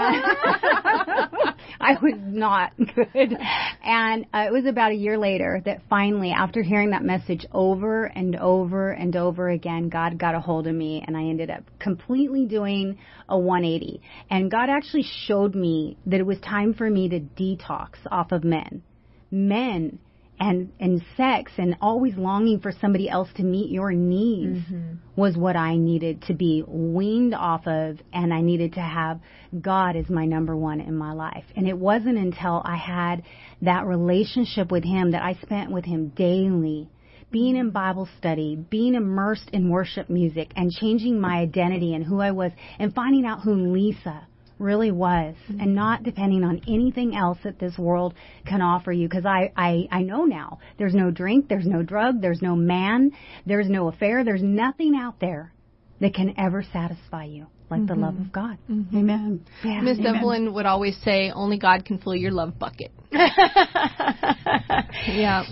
[1.80, 3.36] I was not good.
[3.82, 8.04] And uh, it was about a year later that finally, after hearing that message over
[8.04, 11.64] and over and over again, God got a hold of me and I ended up
[11.78, 14.00] completely doing a 180.
[14.30, 18.44] And God actually showed me that it was time for me to detox off of
[18.44, 18.82] men.
[19.30, 19.98] Men
[20.40, 24.94] and and sex and always longing for somebody else to meet your needs mm-hmm.
[25.16, 29.20] was what I needed to be weaned off of and I needed to have
[29.60, 31.44] God as my number one in my life.
[31.56, 33.22] And it wasn't until I had
[33.62, 36.88] that relationship with him that I spent with him daily
[37.30, 42.20] being in Bible study, being immersed in worship music and changing my identity and who
[42.20, 44.26] I was and finding out who Lisa
[44.58, 45.60] really was mm-hmm.
[45.60, 48.14] and not depending on anything else that this world
[48.46, 52.20] can offer you because I, I I know now there's no drink there's no drug
[52.20, 53.12] there's no man
[53.46, 55.52] there's no affair there's nothing out there
[56.00, 57.86] that can ever satisfy you like mm-hmm.
[57.86, 58.58] the love of God.
[58.70, 58.96] Mm-hmm.
[58.96, 59.46] Amen.
[59.64, 59.80] Yeah.
[59.80, 63.28] Miss Evelyn would always say, "Only God can fill your love bucket." yeah,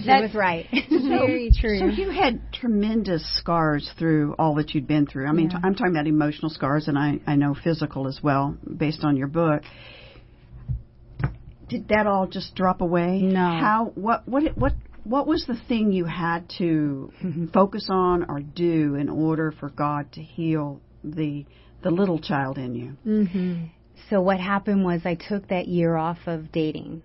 [0.07, 0.67] that was right.
[0.91, 1.79] Very true.
[1.79, 5.27] So you had tremendous scars through all that you'd been through.
[5.27, 5.59] I mean, yeah.
[5.59, 9.17] t- I'm talking about emotional scars, and I I know physical as well, based on
[9.17, 9.63] your book.
[11.69, 13.21] Did that all just drop away?
[13.23, 13.41] No.
[13.41, 13.93] How?
[13.95, 14.27] What?
[14.29, 14.57] What?
[14.57, 14.73] What?
[15.05, 17.47] What was the thing you had to mm-hmm.
[17.55, 21.47] focus on or do in order for God to heal the
[21.83, 22.97] the little child in you.
[23.07, 23.65] Mm-hmm.
[24.11, 27.03] So what happened was I took that year off of dating,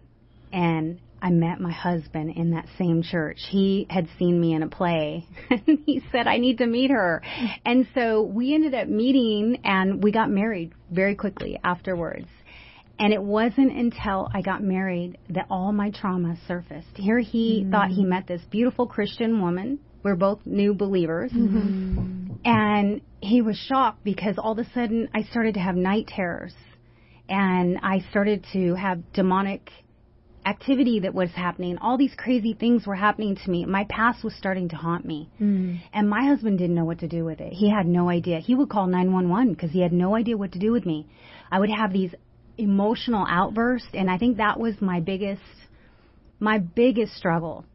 [0.52, 3.40] and I met my husband in that same church.
[3.50, 7.22] He had seen me in a play, and he said I need to meet her,
[7.66, 12.28] and so we ended up meeting, and we got married very quickly afterwards.
[13.00, 16.96] And it wasn't until I got married that all my trauma surfaced.
[16.96, 17.72] Here he mm-hmm.
[17.72, 19.80] thought he met this beautiful Christian woman.
[20.04, 21.32] We're both new believers.
[21.32, 22.21] Mm-hmm.
[22.44, 26.54] And he was shocked because all of a sudden I started to have night terrors
[27.30, 29.70] and I started to have demonic
[30.46, 31.78] activity that was happening.
[31.78, 33.66] All these crazy things were happening to me.
[33.66, 35.30] My past was starting to haunt me.
[35.40, 35.82] Mm.
[35.94, 37.54] And my husband didn't know what to do with it.
[37.54, 38.40] He had no idea.
[38.40, 41.08] He would call 911 because he had no idea what to do with me.
[41.52, 42.12] I would have these
[42.58, 45.42] emotional outbursts and I think that was my biggest
[46.40, 47.66] my biggest struggle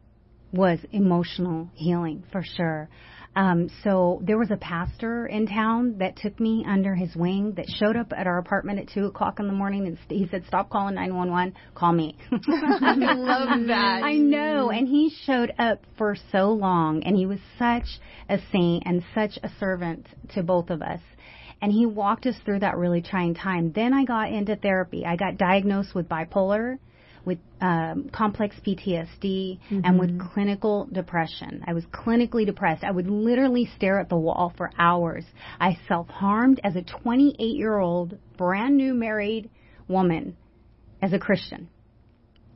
[0.51, 2.89] was emotional healing for sure.
[3.37, 7.67] Um, so there was a pastor in town that took me under his wing that
[7.69, 10.43] showed up at our apartment at two o'clock in the morning and st- he said,
[10.47, 14.01] "Stop calling nine one one, call me." I love that.
[14.03, 17.85] I know, and he showed up for so long, and he was such
[18.27, 21.01] a saint and such a servant to both of us.
[21.61, 23.71] And he walked us through that really trying time.
[23.71, 25.05] Then I got into therapy.
[25.05, 26.79] I got diagnosed with bipolar
[27.27, 29.81] with um, complex PTSD mm-hmm.
[29.83, 30.27] and with mm-hmm.
[30.29, 31.61] clinical depression.
[31.67, 32.85] I was clinically depressed.
[32.85, 35.25] I would literally stare at the wall for hours.
[35.59, 39.49] I self harmed as a 28 year old, brand new married
[39.89, 40.37] woman
[41.01, 41.67] as a Christian,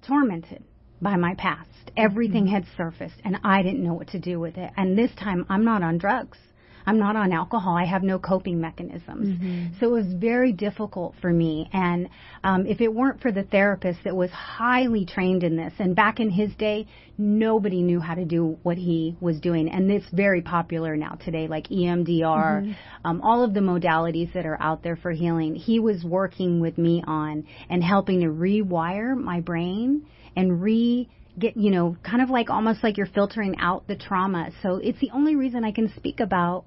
[0.07, 0.63] tormented
[1.01, 1.69] by my past.
[1.97, 2.53] Everything mm-hmm.
[2.53, 4.71] had surfaced and I didn't know what to do with it.
[4.77, 6.37] And this time I'm not on drugs.
[6.85, 7.75] I'm not on alcohol.
[7.75, 9.27] I have no coping mechanisms.
[9.27, 9.79] Mm-hmm.
[9.79, 11.69] So it was very difficult for me.
[11.73, 12.09] And
[12.43, 16.19] um, if it weren't for the therapist that was highly trained in this, and back
[16.19, 19.69] in his day, nobody knew how to do what he was doing.
[19.69, 22.71] And it's very popular now today, like EMDR, mm-hmm.
[23.05, 25.55] um, all of the modalities that are out there for healing.
[25.55, 31.55] He was working with me on and helping to rewire my brain and re get
[31.55, 35.09] you know kind of like almost like you're filtering out the trauma so it's the
[35.13, 36.65] only reason i can speak about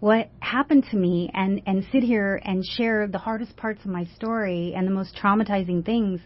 [0.00, 4.06] what happened to me and and sit here and share the hardest parts of my
[4.16, 6.20] story and the most traumatizing things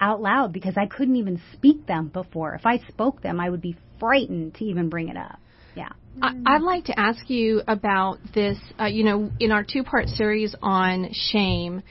[0.00, 2.54] out loud because I couldn't even speak them before.
[2.54, 5.38] If I spoke them, I would be frightened to even bring it up.
[5.76, 5.90] Yeah.
[6.20, 8.58] I, would like to ask you about this.
[8.78, 11.82] Uh, you know, in our two-part series on shame,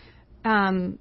[0.45, 0.99] um,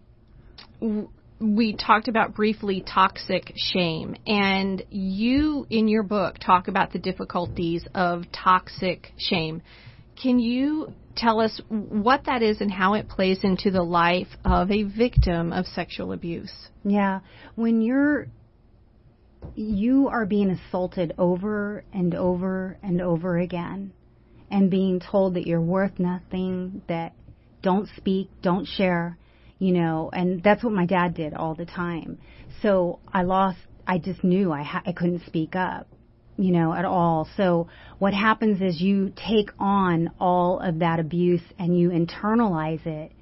[0.80, 6.98] w- we talked about briefly toxic shame, and you in your book talk about the
[6.98, 9.62] difficulties of toxic shame.
[10.22, 14.70] Can you tell us what that is and how it plays into the life of
[14.70, 16.52] a victim of sexual abuse?
[16.84, 17.20] Yeah.
[17.54, 18.28] When you're
[19.54, 23.92] you are being assaulted over and over and over again
[24.50, 27.14] and being told that you're worth nothing, that
[27.62, 29.16] don't speak, don't share,
[29.58, 32.18] you know, and that's what my dad did all the time.
[32.60, 35.86] So I lost, I just knew I, ha- I couldn't speak up
[36.40, 37.28] you know, at all.
[37.36, 43.12] So what happens is you take on all of that abuse and you internalize it.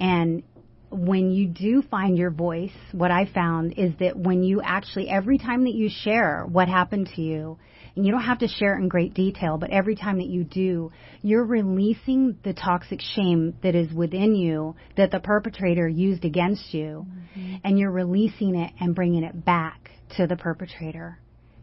[0.00, 0.42] And
[0.90, 5.38] when you do find your voice, what I found is that when you actually, every
[5.38, 7.58] time that you share what happened to you,
[7.96, 10.44] and you don't have to share it in great detail, but every time that you
[10.44, 16.72] do, you're releasing the toxic shame that is within you that the perpetrator used against
[16.72, 17.56] you, mm-hmm.
[17.64, 21.18] and you're releasing it and bringing it back to the perpetrator.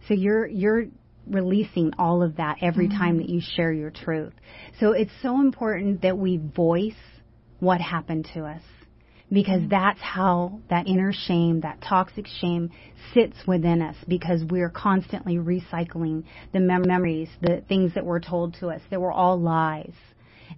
[0.07, 0.85] So you're you're
[1.27, 2.97] releasing all of that every mm-hmm.
[2.97, 4.33] time that you share your truth.
[4.79, 6.93] So it's so important that we voice
[7.59, 8.61] what happened to us
[9.31, 9.69] because mm-hmm.
[9.69, 12.69] that's how that inner shame, that toxic shame
[13.13, 18.55] sits within us because we're constantly recycling the mem- memories, the things that were told
[18.59, 19.93] to us that were all lies.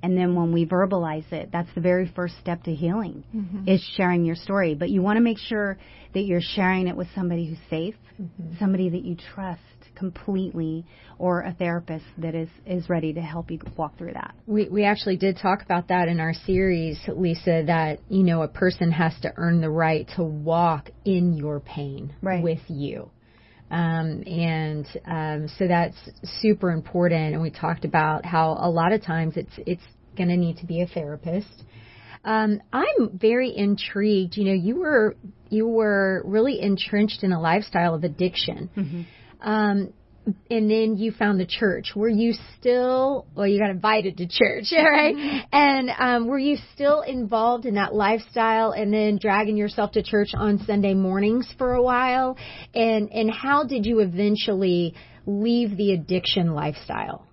[0.04, 3.68] And then when we verbalize it, that's the very first step to healing mm-hmm.
[3.68, 4.76] is sharing your story.
[4.76, 5.78] But you want to make sure
[6.14, 8.58] that you're sharing it with somebody who's safe, mm-hmm.
[8.60, 9.62] somebody that you trust,
[9.98, 10.86] completely
[11.18, 14.36] or a therapist that is is ready to help you walk through that.
[14.46, 18.48] We we actually did talk about that in our series, Lisa, that you know a
[18.48, 22.44] person has to earn the right to walk in your pain right.
[22.44, 23.10] with you.
[23.70, 25.98] Um, and um, so that's
[26.42, 27.34] super important.
[27.34, 29.84] And we talked about how a lot of times it's it's
[30.16, 31.64] going to need to be a therapist.
[32.24, 34.38] Um, I'm very intrigued.
[34.38, 35.16] You know, you were
[35.50, 38.70] you were really entrenched in a lifestyle of addiction.
[38.76, 39.02] Mm-hmm.
[39.42, 39.94] Um,
[40.50, 41.92] and then you found the church.
[41.96, 45.16] Were you still, well, you got invited to church, right?
[45.16, 45.38] Mm-hmm.
[45.52, 50.30] And um, were you still involved in that lifestyle and then dragging yourself to church
[50.36, 52.38] on Sunday mornings for a while?
[52.74, 54.96] And, and how did you eventually
[55.26, 57.26] leave the addiction lifestyle?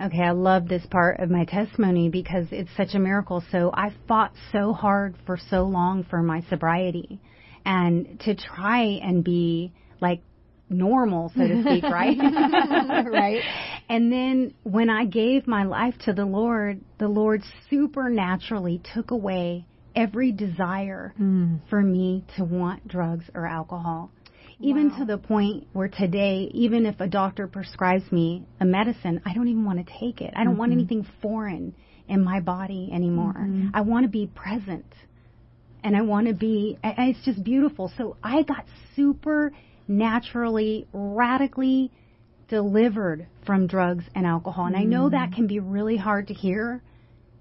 [0.00, 3.42] Okay, I love this part of my testimony because it's such a miracle.
[3.50, 7.20] So I fought so hard for so long for my sobriety
[7.64, 10.20] and to try and be like
[10.70, 12.16] normal, so to speak, right?
[13.10, 13.42] right.
[13.88, 19.66] And then when I gave my life to the Lord, the Lord supernaturally took away
[19.96, 21.60] every desire mm.
[21.68, 24.10] for me to want drugs or alcohol.
[24.60, 24.98] Even wow.
[24.98, 29.46] to the point where today, even if a doctor prescribes me a medicine, I don't
[29.46, 30.34] even want to take it.
[30.34, 30.58] I don't mm-hmm.
[30.58, 31.74] want anything foreign
[32.08, 33.34] in my body anymore.
[33.38, 33.68] Mm-hmm.
[33.72, 34.86] I want to be present.
[35.84, 37.92] And I want to be, it's just beautiful.
[37.96, 38.64] So I got
[38.96, 39.52] super
[39.88, 41.90] naturally, radically
[42.48, 44.66] delivered from drugs and alcohol.
[44.66, 45.34] And I know that mm.
[45.34, 46.82] can be really hard to hear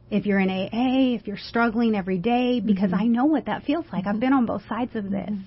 [0.09, 3.01] if you're in AA, if you're struggling every day, because mm-hmm.
[3.01, 4.05] I know what that feels like.
[4.05, 4.15] Mm-hmm.
[4.15, 5.29] I've been on both sides of this.
[5.29, 5.41] Mm-hmm.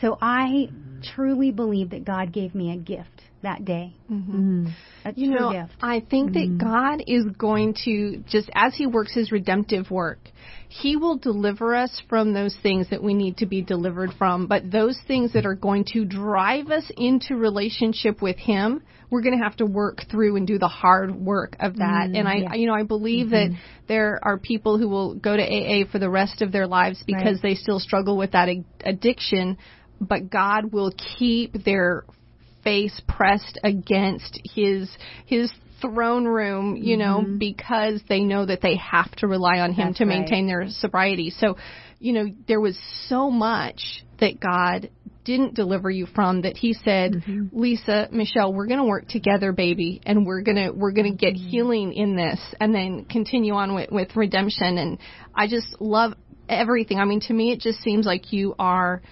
[0.00, 0.68] So I
[1.14, 3.94] truly believe that God gave me a gift that day.
[4.10, 4.68] Mm-hmm.
[5.04, 5.72] A you know, gift.
[5.82, 6.58] I think that mm-hmm.
[6.58, 10.18] God is going to just as He works His redemptive work,
[10.68, 14.46] He will deliver us from those things that we need to be delivered from.
[14.46, 19.38] But those things that are going to drive us into relationship with Him, we're going
[19.38, 22.10] to have to work through and do the hard work of that.
[22.10, 22.54] Mm, and I, yeah.
[22.54, 23.52] you know, I believe mm-hmm.
[23.54, 27.02] that there are people who will go to AA for the rest of their lives
[27.06, 27.42] because right.
[27.42, 28.48] they still struggle with that
[28.84, 29.56] addiction
[30.00, 32.04] but God will keep their
[32.62, 34.90] face pressed against his
[35.26, 37.38] his throne room, you know, mm-hmm.
[37.38, 40.64] because they know that they have to rely on him That's to maintain right.
[40.64, 41.30] their sobriety.
[41.30, 41.56] So,
[41.98, 44.90] you know, there was so much that God
[45.24, 47.48] didn't deliver you from that he said, mm-hmm.
[47.52, 51.16] Lisa, Michelle, we're going to work together, baby, and we're going to we're going to
[51.16, 51.48] get mm-hmm.
[51.48, 54.98] healing in this and then continue on with with redemption and
[55.34, 56.14] I just love
[56.48, 56.98] everything.
[56.98, 59.02] I mean, to me it just seems like you are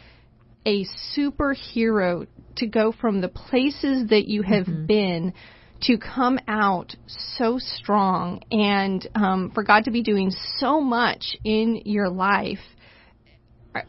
[0.65, 0.87] a
[1.17, 4.87] superhero to go from the places that you have mm-hmm.
[4.87, 5.35] been
[5.83, 11.83] to come out so strong and um, for God to be doing so much in
[11.85, 12.59] your life.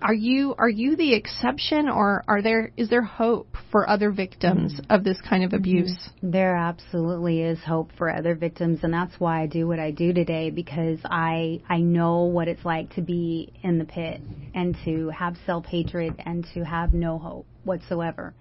[0.01, 4.73] Are you are you the exception, or are there is there hope for other victims
[4.73, 4.91] mm-hmm.
[4.91, 5.95] of this kind of abuse?
[5.97, 6.31] Mm-hmm.
[6.31, 10.11] There absolutely is hope for other victims, and that's why I do what I do
[10.11, 14.19] today because I I know what it's like to be in the pit
[14.53, 18.33] and to have self hatred and to have no hope whatsoever.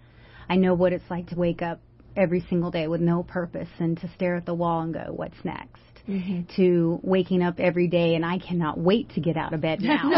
[0.48, 1.80] I know what it's like to wake up
[2.16, 5.44] every single day with no purpose and to stare at the wall and go, what's
[5.44, 5.80] next?
[6.08, 6.42] Mm-hmm.
[6.54, 10.02] To waking up every day and I cannot wait to get out of bed now.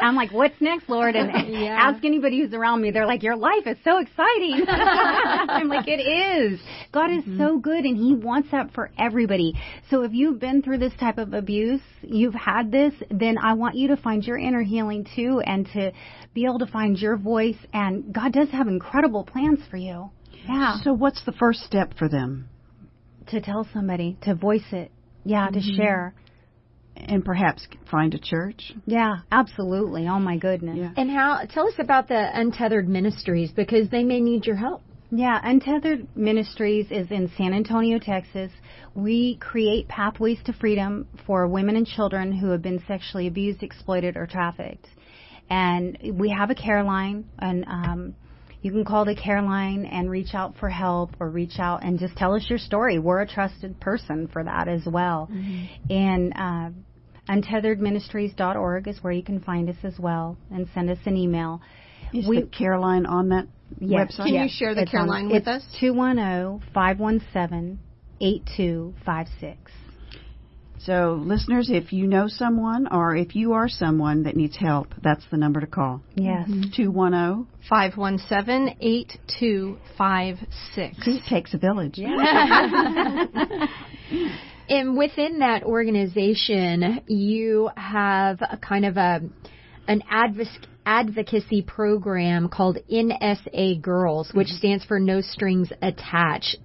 [0.00, 1.16] I'm like, what's next, Lord?
[1.16, 1.76] And yeah.
[1.76, 2.92] ask anybody who's around me.
[2.92, 4.64] They're like, your life is so exciting.
[4.68, 6.60] I'm like, it is.
[6.92, 7.38] God is mm-hmm.
[7.38, 9.54] so good and He wants that for everybody.
[9.90, 13.74] So if you've been through this type of abuse, you've had this, then I want
[13.74, 15.90] you to find your inner healing too and to
[16.32, 17.58] be able to find your voice.
[17.72, 20.10] And God does have incredible plans for you.
[20.48, 20.76] Yeah.
[20.82, 22.48] So what's the first step for them?
[23.28, 24.90] To tell somebody, to voice it.
[25.24, 25.54] Yeah, mm-hmm.
[25.54, 26.14] to share.
[26.96, 28.72] And perhaps find a church.
[28.86, 30.08] Yeah, absolutely.
[30.08, 30.78] Oh my goodness.
[30.78, 30.92] Yeah.
[30.96, 34.82] And how tell us about the Untethered Ministries because they may need your help.
[35.10, 38.50] Yeah, Untethered Ministries is in San Antonio, Texas.
[38.94, 44.16] We create pathways to freedom for women and children who have been sexually abused, exploited,
[44.16, 44.88] or trafficked.
[45.48, 48.14] And we have a care line, and um,
[48.66, 52.00] you can call the care line and reach out for help or reach out and
[52.00, 52.98] just tell us your story.
[52.98, 55.28] We're a trusted person for that as well.
[55.30, 55.92] Mm-hmm.
[55.92, 61.16] And uh, untetheredministries.org is where you can find us as well and send us an
[61.16, 61.62] email.
[62.12, 63.46] Is we, the care line on that
[63.78, 64.24] yes, website?
[64.24, 65.62] Can yes, you share the care on, line with us?
[65.78, 67.78] 210 517
[68.20, 69.70] 8256.
[70.86, 75.24] So, listeners, if you know someone or if you are someone that needs help, that's
[75.32, 76.00] the number to call.
[76.14, 76.48] Yes.
[76.48, 76.70] Mm-hmm.
[76.76, 81.08] 210 517 8256.
[81.08, 81.98] It takes a village.
[81.98, 82.08] Yeah.
[84.68, 89.22] and within that organization, you have a kind of a
[89.88, 94.56] an advocacy advocacy program called NSA Girls, which mm-hmm.
[94.56, 96.58] stands for No Strings Attached.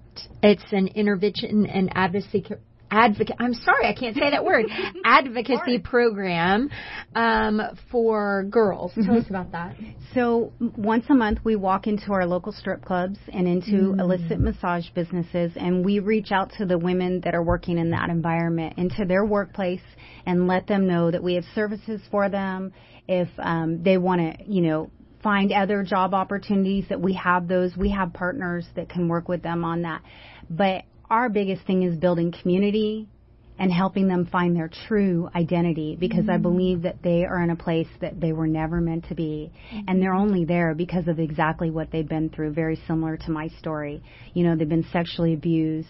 [0.44, 2.44] It's an intervention and advocacy
[2.92, 3.36] advocate.
[3.38, 4.66] I'm sorry, I can't say that word.
[5.04, 6.70] advocacy program
[7.14, 8.92] um, for girls.
[8.94, 9.16] Tell mm-hmm.
[9.16, 9.74] us about that.
[10.14, 14.00] So once a month, we walk into our local strip clubs and into mm.
[14.00, 18.10] illicit massage businesses, and we reach out to the women that are working in that
[18.10, 19.80] environment, into their workplace,
[20.26, 22.72] and let them know that we have services for them.
[23.08, 24.90] If um, they want to, you know,
[25.22, 29.40] find other job opportunities that we have those we have partners that can work with
[29.40, 30.02] them on that
[30.50, 30.82] but
[31.12, 33.06] our biggest thing is building community
[33.58, 36.30] and helping them find their true identity because mm-hmm.
[36.30, 39.52] I believe that they are in a place that they were never meant to be.
[39.72, 39.88] Mm-hmm.
[39.88, 43.48] And they're only there because of exactly what they've been through, very similar to my
[43.58, 44.02] story.
[44.32, 45.86] You know, they've been sexually abused.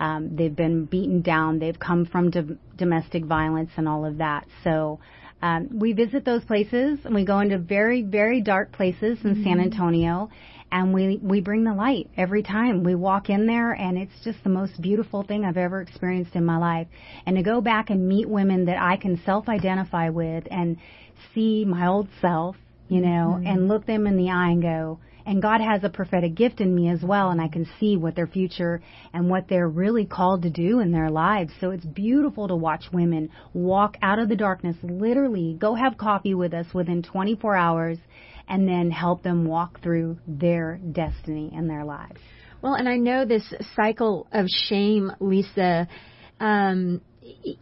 [0.00, 1.58] Um, they've been beaten down.
[1.58, 4.46] They've come from do- domestic violence and all of that.
[4.64, 5.00] So
[5.42, 9.44] um, we visit those places and we go into very, very dark places in mm-hmm.
[9.44, 10.30] San Antonio
[10.72, 12.82] and we we bring the light every time.
[12.82, 16.44] We walk in there and it's just the most beautiful thing I've ever experienced in
[16.44, 16.88] my life.
[17.26, 20.78] And to go back and meet women that I can self-identify with and
[21.34, 22.56] see my old self
[22.88, 23.46] you know mm-hmm.
[23.46, 26.74] and look them in the eye and go and God has a prophetic gift in
[26.74, 30.42] me as well and I can see what their future and what they're really called
[30.42, 31.52] to do in their lives.
[31.60, 36.34] So it's beautiful to watch women walk out of the darkness literally go have coffee
[36.34, 37.98] with us within 24 hours
[38.48, 42.20] and then help them walk through their destiny and their lives.
[42.62, 45.88] Well, and I know this cycle of shame, Lisa,
[46.38, 47.00] um,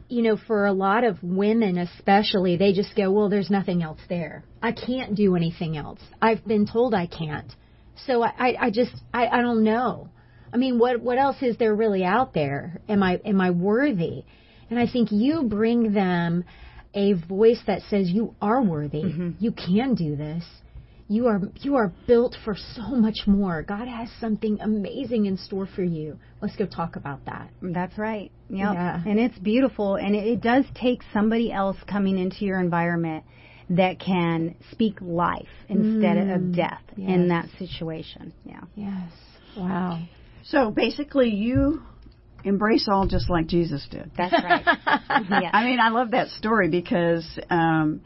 [0.09, 4.01] you know, for a lot of women especially, they just go, well, there's nothing else
[4.09, 4.45] there.
[4.63, 6.01] I can't do anything else.
[6.21, 7.53] I've been told I can't.
[8.07, 10.09] So I, I, I just, I, I don't know.
[10.53, 12.81] I mean, what, what else is there really out there?
[12.89, 14.25] Am I, am I worthy?
[14.69, 16.45] And I think you bring them
[16.95, 19.05] a voice that says you are worthy.
[19.05, 19.31] Mm-hmm.
[19.39, 20.45] You can do this
[21.11, 23.63] you are you are built for so much more.
[23.63, 26.17] God has something amazing in store for you.
[26.41, 27.51] Let's go talk about that.
[27.61, 28.31] That's right.
[28.49, 28.75] Yep.
[28.75, 29.03] Yeah.
[29.05, 33.25] And it's beautiful and it, it does take somebody else coming into your environment
[33.71, 36.35] that can speak life instead mm.
[36.35, 37.11] of death yes.
[37.11, 38.33] in that situation.
[38.45, 38.61] Yeah.
[38.77, 39.11] Yes.
[39.57, 40.05] Wow.
[40.45, 41.83] So basically you
[42.45, 44.13] embrace all just like Jesus did.
[44.17, 44.63] That's right.
[44.87, 45.51] yeah.
[45.53, 48.03] I mean, I love that story because um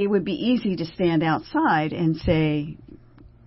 [0.00, 2.78] it would be easy to stand outside and say,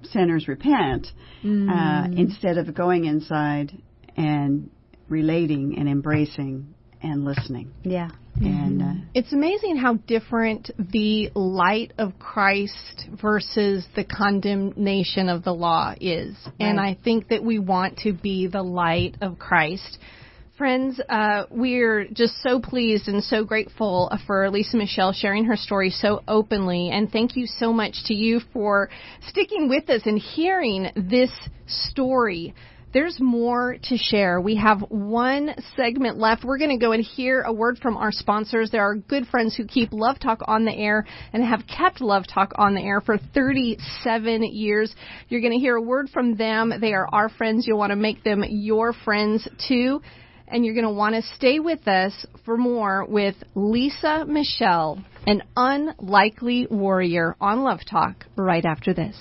[0.03, 1.07] sinners repent
[1.43, 1.67] mm.
[1.67, 3.75] uh, instead of going inside
[4.15, 4.69] and
[5.09, 7.73] relating and embracing and listening.
[7.81, 8.09] Yeah.
[8.35, 15.53] And uh, it's amazing how different the light of Christ versus the condemnation of the
[15.53, 16.35] law is.
[16.45, 16.53] Right.
[16.59, 19.97] And I think that we want to be the light of Christ.
[20.63, 25.89] Friends, uh, we're just so pleased and so grateful for Lisa Michelle sharing her story
[25.89, 26.89] so openly.
[26.89, 28.89] And thank you so much to you for
[29.27, 31.31] sticking with us and hearing this
[31.67, 32.53] story.
[32.93, 34.39] There's more to share.
[34.39, 36.45] We have one segment left.
[36.45, 38.71] We're going to go and hear a word from our sponsors.
[38.71, 42.23] There are good friends who keep Love Talk on the air and have kept Love
[42.25, 44.95] Talk on the air for 37 years.
[45.27, 46.71] You're going to hear a word from them.
[46.79, 47.67] They are our friends.
[47.67, 49.99] You'll want to make them your friends too
[50.47, 55.43] and you're going to want to stay with us for more with Lisa Michelle, an
[55.55, 59.15] unlikely warrior on Love Talk right after this.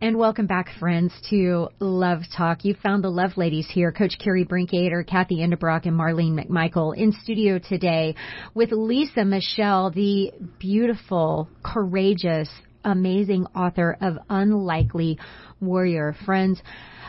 [0.00, 2.64] And welcome back, friends, to Love Talk.
[2.64, 7.12] You found the Love Ladies here, Coach Kerri Brinkoeter, Cathy Endebrock, and Marlene McMichael in
[7.22, 8.16] studio today
[8.52, 12.48] with Lisa Michelle, the beautiful, courageous,
[12.84, 15.20] amazing author of Unlikely
[15.60, 16.16] Warrior.
[16.26, 16.60] Friends,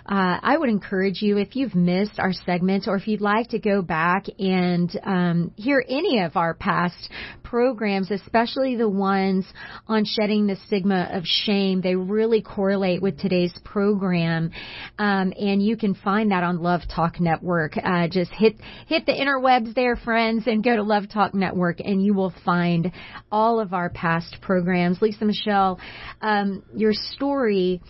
[0.05, 3.59] uh, I would encourage you if you've missed our segments or if you'd like to
[3.59, 7.09] go back and um, hear any of our past
[7.41, 9.45] programs, especially the ones
[9.87, 14.51] on shedding the stigma of shame, they really correlate with today's program,
[14.99, 17.77] um, and you can find that on Love Talk Network.
[17.77, 18.55] Uh, just hit
[18.87, 22.91] hit the interwebs there, friends, and go to Love Talk Network, and you will find
[23.31, 25.01] all of our past programs.
[25.01, 25.79] Lisa Michelle,
[26.21, 27.81] um, your story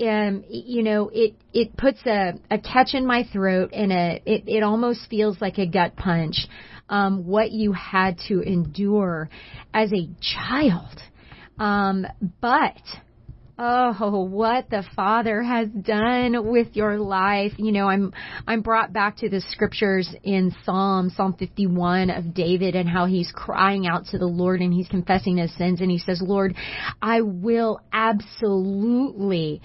[0.00, 4.44] um, you know, it it puts a, a catch in my throat and a it,
[4.46, 6.46] it almost feels like a gut punch.
[6.88, 9.28] Um, what you had to endure
[9.74, 11.00] as a child,
[11.58, 12.06] um,
[12.40, 12.76] but
[13.58, 18.12] oh what the father has done with your life you know i'm
[18.46, 23.32] i'm brought back to the scriptures in psalm psalm 51 of david and how he's
[23.34, 26.54] crying out to the lord and he's confessing his sins and he says lord
[27.00, 29.62] i will absolutely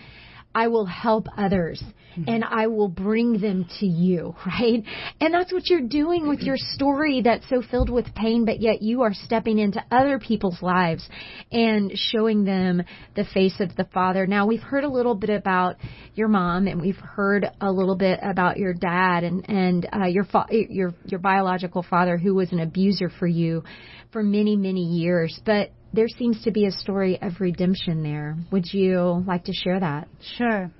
[0.54, 1.82] I will help others
[2.12, 2.24] mm-hmm.
[2.28, 4.84] and I will bring them to you, right?
[5.20, 8.82] And that's what you're doing with your story that's so filled with pain, but yet
[8.82, 11.08] you are stepping into other people's lives
[11.52, 12.84] and showing them
[13.16, 14.28] the face of the Father.
[14.28, 15.78] Now, we've heard a little bit about
[16.16, 20.26] your mom and we've heard a little bit about your dad and, and, uh, your,
[20.26, 23.64] fa- your, your biological father who was an abuser for you
[24.12, 25.40] for many, many years.
[25.46, 28.38] But there seems to be a story of redemption there.
[28.52, 30.08] Would you like to share that?
[30.38, 30.72] Sure.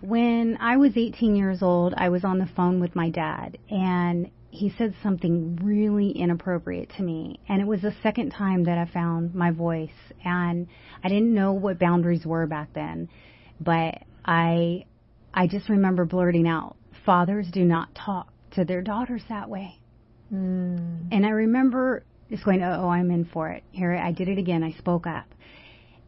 [0.00, 4.30] When I was 18 years old, I was on the phone with my dad, and
[4.50, 7.38] he said something really inappropriate to me.
[7.48, 9.90] And it was the second time that I found my voice,
[10.24, 10.66] and
[11.04, 13.08] I didn't know what boundaries were back then,
[13.60, 14.86] but I,
[15.32, 19.78] I just remember blurting out, "Fathers do not talk to their daughters that way."
[20.32, 21.08] Mm.
[21.12, 23.62] And I remember just going, oh, I'm in for it.
[23.70, 24.62] Here, I did it again.
[24.62, 25.26] I spoke up.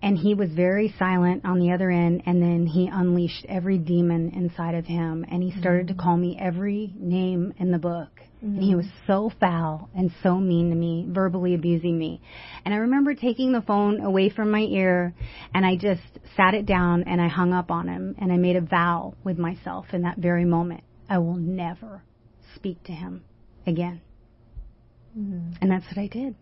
[0.00, 4.30] And he was very silent on the other end, and then he unleashed every demon
[4.30, 5.96] inside of him, and he started mm-hmm.
[5.96, 8.10] to call me every name in the book.
[8.38, 8.54] Mm-hmm.
[8.56, 12.20] And he was so foul and so mean to me, verbally abusing me.
[12.64, 15.14] And I remember taking the phone away from my ear,
[15.54, 16.02] and I just
[16.36, 19.38] sat it down and I hung up on him, and I made a vow with
[19.38, 22.02] myself in that very moment I will never
[22.54, 23.22] speak to him
[23.66, 24.00] again.
[25.18, 25.52] Mm-hmm.
[25.60, 26.34] And that's what I did.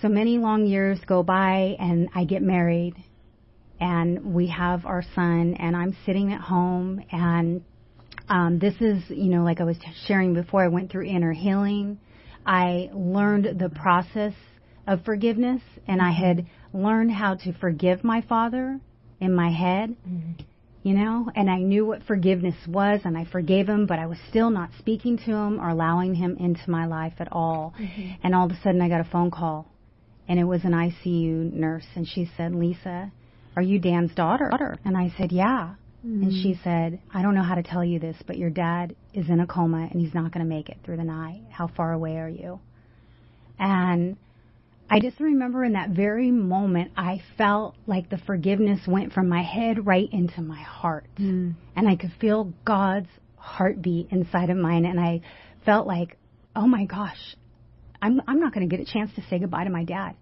[0.00, 2.94] So many long years go by, and I get married,
[3.80, 7.62] and we have our son, and I'm sitting at home, and
[8.28, 11.98] um, this is, you know, like I was sharing before, I went through inner healing.
[12.44, 14.32] I learned the process
[14.86, 18.80] of forgiveness, and I had learned how to forgive my father
[19.20, 19.94] in my head.
[20.08, 20.42] Mm-hmm
[20.82, 24.18] you know, and I knew what forgiveness was and I forgave him, but I was
[24.28, 27.74] still not speaking to him or allowing him into my life at all.
[27.80, 28.12] Mm-hmm.
[28.24, 29.66] And all of a sudden I got a phone call
[30.28, 33.12] and it was an ICU nurse and she said, Lisa,
[33.54, 34.50] are you Dan's daughter?
[34.84, 35.74] And I said, yeah.
[36.04, 36.22] Mm-hmm.
[36.24, 39.28] And she said, I don't know how to tell you this, but your dad is
[39.28, 41.42] in a coma and he's not going to make it through the night.
[41.50, 42.58] How far away are you?
[43.58, 44.16] And
[44.92, 49.42] I just remember in that very moment, I felt like the forgiveness went from my
[49.42, 51.06] head right into my heart.
[51.18, 51.54] Mm.
[51.74, 54.84] And I could feel God's heartbeat inside of mine.
[54.84, 55.22] And I
[55.64, 56.18] felt like,
[56.54, 57.36] oh my gosh,
[58.02, 60.14] I'm, I'm not going to get a chance to say goodbye to my dad.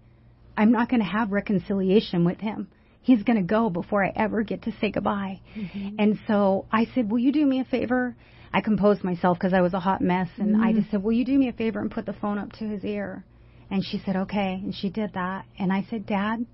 [0.55, 2.69] I'm not going to have reconciliation with him.
[3.01, 5.41] He's going to go before I ever get to say goodbye.
[5.53, 5.95] Mm-hmm.
[5.99, 8.15] And so I said, will you do me a favor?
[8.53, 10.29] I composed myself because I was a hot mess.
[10.37, 10.63] And mm-hmm.
[10.63, 12.65] I just said, will you do me a favor and put the phone up to
[12.65, 13.25] his ear?
[13.71, 14.59] And she said, okay.
[14.61, 15.45] And she did that.
[15.57, 16.45] And I said, Dad,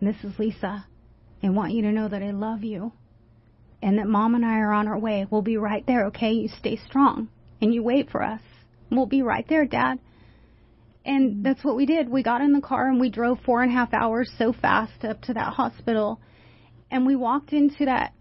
[0.00, 0.86] this is Lisa.
[1.42, 2.92] I want you to know that I love you
[3.82, 5.26] and that mom and I are on our way.
[5.28, 6.32] We'll be right there, okay?
[6.32, 7.28] You stay strong
[7.60, 8.40] and you wait for us.
[8.90, 9.98] We'll be right there, Dad.
[11.04, 12.08] And that's what we did.
[12.08, 15.04] We got in the car and we drove four and a half hours so fast
[15.04, 16.18] up to that hospital.
[16.90, 18.14] And we walked into that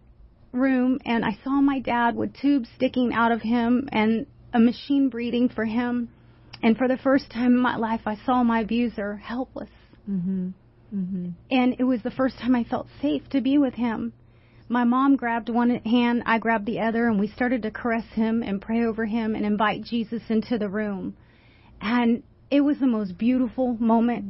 [0.51, 5.07] room and I saw my dad with tubes sticking out of him and a machine
[5.07, 6.09] breathing for him.
[6.63, 9.69] And for the first time in my life, I saw my abuser helpless.
[10.09, 10.49] Mm-hmm.
[10.95, 11.29] Mm-hmm.
[11.51, 14.13] And it was the first time I felt safe to be with him.
[14.69, 18.41] My mom grabbed one hand, I grabbed the other, and we started to caress him
[18.41, 21.15] and pray over him and invite Jesus into the room.
[21.81, 24.25] And it was the most beautiful moment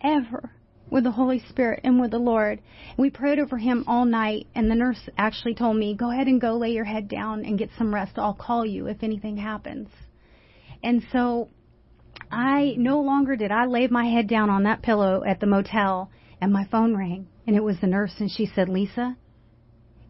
[0.00, 0.50] ever
[0.90, 2.60] with the Holy Spirit and with the Lord.
[2.96, 6.40] We prayed over him all night, and the nurse actually told me, Go ahead and
[6.40, 8.12] go lay your head down and get some rest.
[8.16, 9.88] I'll call you if anything happens.
[10.82, 11.48] And so
[12.30, 16.10] I no longer did I lay my head down on that pillow at the motel,
[16.40, 19.16] and my phone rang, and it was the nurse, and she said, Lisa,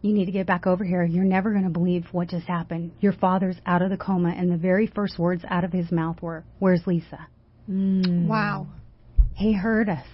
[0.01, 1.03] you need to get back over here.
[1.03, 2.91] You're never going to believe what just happened.
[2.99, 6.21] Your father's out of the coma, and the very first words out of his mouth
[6.21, 7.27] were, Where's Lisa?
[7.69, 8.27] Mm.
[8.27, 8.67] Wow.
[9.35, 10.05] He heard us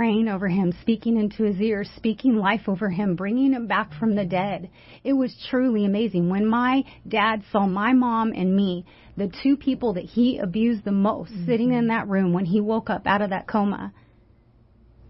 [0.00, 4.14] praying over him, speaking into his ear, speaking life over him, bringing him back from
[4.14, 4.70] the dead.
[5.04, 6.30] It was truly amazing.
[6.30, 8.86] When my dad saw my mom and me,
[9.18, 11.44] the two people that he abused the most, mm-hmm.
[11.44, 13.92] sitting in that room when he woke up out of that coma,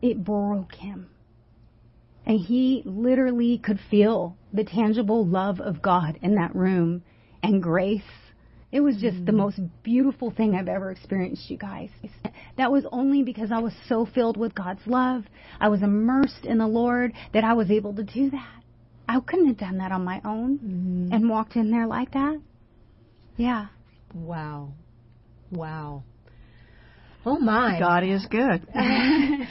[0.03, 1.09] it broke him.
[2.27, 7.05] And he literally could feel the tangible love of God in that room
[7.45, 8.03] and grace
[8.73, 9.27] it was just mm.
[9.27, 11.91] the most beautiful thing I've ever experienced, you guys.
[12.57, 15.25] That was only because I was so filled with God's love.
[15.61, 18.63] I was immersed in the Lord that I was able to do that.
[19.09, 21.15] I couldn't have done that on my own mm.
[21.15, 22.41] and walked in there like that.
[23.37, 23.67] Yeah.
[24.15, 24.73] Wow.
[25.51, 26.05] Wow.
[27.27, 27.79] Oh my.
[27.79, 28.67] God is good.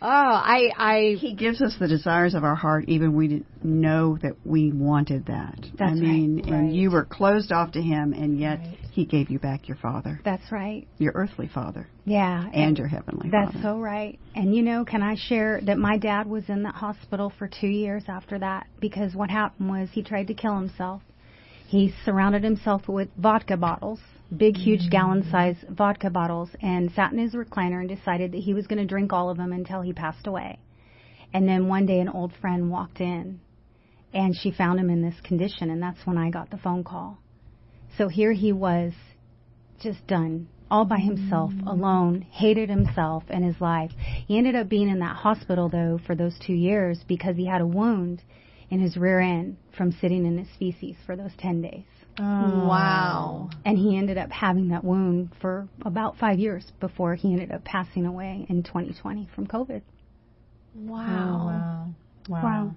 [0.00, 1.16] Oh, I, I.
[1.18, 5.26] He gives us the desires of our heart, even we didn't know that we wanted
[5.26, 5.58] that.
[5.76, 6.44] That's I mean, right.
[6.46, 6.72] and right.
[6.72, 8.78] you were closed off to Him, and yet right.
[8.98, 10.20] He gave you back your Father.
[10.24, 10.88] That's right.
[10.98, 11.86] Your earthly Father.
[12.04, 12.42] Yeah.
[12.46, 13.58] And, and your heavenly that's Father.
[13.58, 14.18] That's so right.
[14.34, 17.68] And you know, can I share that my dad was in the hospital for two
[17.68, 21.02] years after that because what happened was he tried to kill himself.
[21.68, 24.00] He surrounded himself with vodka bottles
[24.36, 28.54] big, huge gallon size vodka bottles and sat in his recliner and decided that he
[28.54, 30.58] was going to drink all of them until he passed away.
[31.32, 33.40] And then one day an old friend walked in
[34.12, 37.18] and she found him in this condition and that's when I got the phone call.
[37.96, 38.92] So here he was
[39.80, 43.90] just done all by himself, alone, hated himself and his life.
[44.26, 47.62] He ended up being in that hospital though for those 2 years because he had
[47.62, 48.22] a wound
[48.70, 51.84] in his rear end from sitting in his feces for those 10 days.
[52.18, 52.66] Oh.
[52.66, 53.50] Wow.
[53.64, 57.64] And he ended up having that wound for about five years before he ended up
[57.64, 59.82] passing away in 2020 from COVID.
[60.74, 60.96] Wow.
[60.98, 61.88] Oh, wow.
[62.28, 62.42] Wow.
[62.42, 62.74] wow.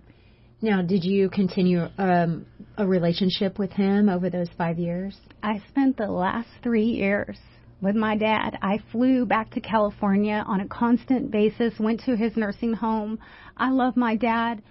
[0.64, 2.46] Now, did you continue um,
[2.78, 5.18] a relationship with him over those five years?
[5.42, 7.38] I spent the last three years
[7.82, 8.60] with my dad.
[8.62, 13.18] I flew back to California on a constant basis, went to his nursing home.
[13.58, 14.62] I love my dad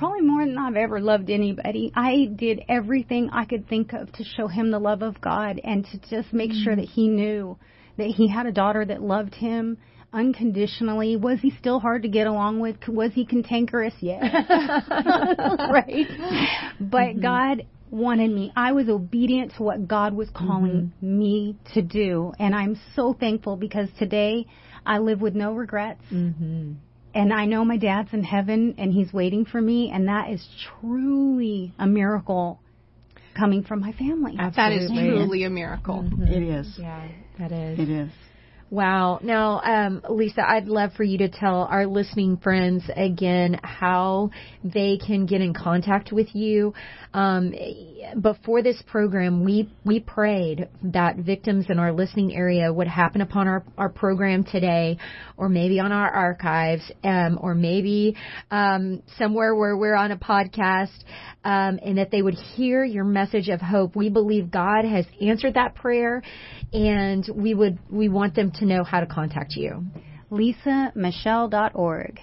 [0.00, 1.92] probably more than I've ever loved anybody.
[1.94, 5.84] I did everything I could think of to show him the love of God and
[5.92, 6.64] to just make mm-hmm.
[6.64, 7.58] sure that he knew
[7.98, 9.76] that he had a daughter that loved him
[10.10, 11.16] unconditionally.
[11.16, 12.76] Was he still hard to get along with?
[12.88, 13.92] Was he cantankerous?
[14.00, 14.22] Yes.
[14.48, 16.06] right.
[16.80, 17.20] But mm-hmm.
[17.20, 18.52] God wanted me.
[18.56, 21.18] I was obedient to what God was calling mm-hmm.
[21.18, 22.32] me to do.
[22.38, 24.46] And I'm so thankful because today
[24.86, 26.04] I live with no regrets.
[26.10, 26.72] Mm-hmm
[27.14, 30.46] and I know my dad's in heaven and he's waiting for me, and that is
[30.80, 32.60] truly a miracle
[33.36, 34.36] coming from my family.
[34.38, 34.86] Absolutely.
[34.96, 36.02] That is truly a miracle.
[36.02, 36.22] Mm-hmm.
[36.22, 36.74] It is.
[36.78, 37.08] Yeah,
[37.38, 37.78] that is.
[37.78, 38.10] It is.
[38.70, 39.18] Wow.
[39.20, 44.30] Now, um, Lisa, I'd love for you to tell our listening friends again how
[44.62, 46.72] they can get in contact with you.
[47.12, 47.52] Um,
[48.20, 53.48] before this program, we we prayed that victims in our listening area would happen upon
[53.48, 54.98] our, our program today,
[55.36, 58.16] or maybe on our archives, um, or maybe
[58.52, 60.96] um, somewhere where we're on a podcast,
[61.42, 63.96] um, and that they would hear your message of hope.
[63.96, 66.22] We believe God has answered that prayer,
[66.72, 69.84] and we would we want them to know how to contact you.
[70.30, 72.20] LisaMichelle.org.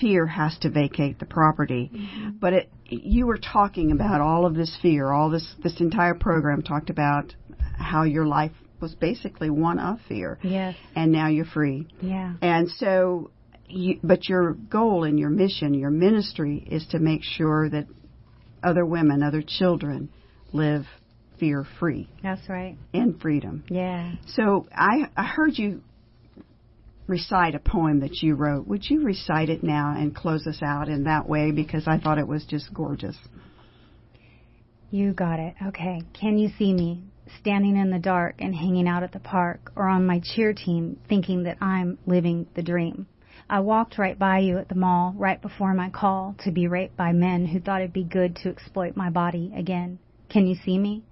[0.00, 1.90] fear has to vacate the property.
[1.92, 2.30] Mm-hmm.
[2.40, 5.10] But it, you were talking about all of this fear.
[5.12, 7.34] All this this entire program talked about
[7.78, 10.38] how your life was basically one of fear.
[10.42, 10.76] Yes.
[10.94, 11.88] And now you're free.
[12.00, 12.34] Yeah.
[12.40, 13.30] And so,
[13.66, 17.86] you, but your goal and your mission, your ministry, is to make sure that
[18.62, 20.10] other women, other children,
[20.52, 20.86] live
[21.38, 22.08] fear free.
[22.22, 22.76] That's right.
[22.92, 23.64] In freedom.
[23.68, 24.12] Yeah.
[24.28, 25.82] So I I heard you
[27.08, 28.68] recite a poem that you wrote.
[28.68, 32.18] Would you recite it now and close us out in that way because I thought
[32.18, 33.16] it was just gorgeous.
[34.90, 35.54] You got it.
[35.66, 36.02] Okay.
[36.18, 37.02] Can you see me?
[37.40, 40.98] standing in the dark and hanging out at the park or on my cheer team
[41.08, 43.06] thinking that I'm living the dream.
[43.50, 46.96] I walked right by you at the mall right before my call to be raped
[46.96, 49.98] by men who thought it'd be good to exploit my body again.
[50.28, 51.02] Can you see me?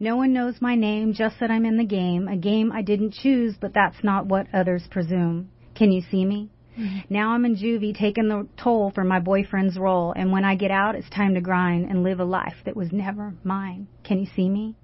[0.00, 3.14] No one knows my name, just that I'm in the game, a game I didn't
[3.14, 5.50] choose, but that's not what others presume.
[5.74, 6.50] Can you see me?
[6.78, 6.98] Mm-hmm.
[7.12, 10.70] Now I'm in juvie taking the toll for my boyfriend's role, and when I get
[10.70, 13.88] out, it's time to grind and live a life that was never mine.
[14.04, 14.76] Can you see me?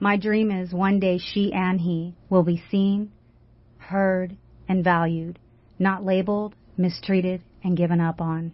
[0.00, 3.12] My dream is one day she and he will be seen,
[3.78, 4.36] heard,
[4.68, 5.38] and valued,
[5.78, 8.52] not labeled, mistreated, and given up on.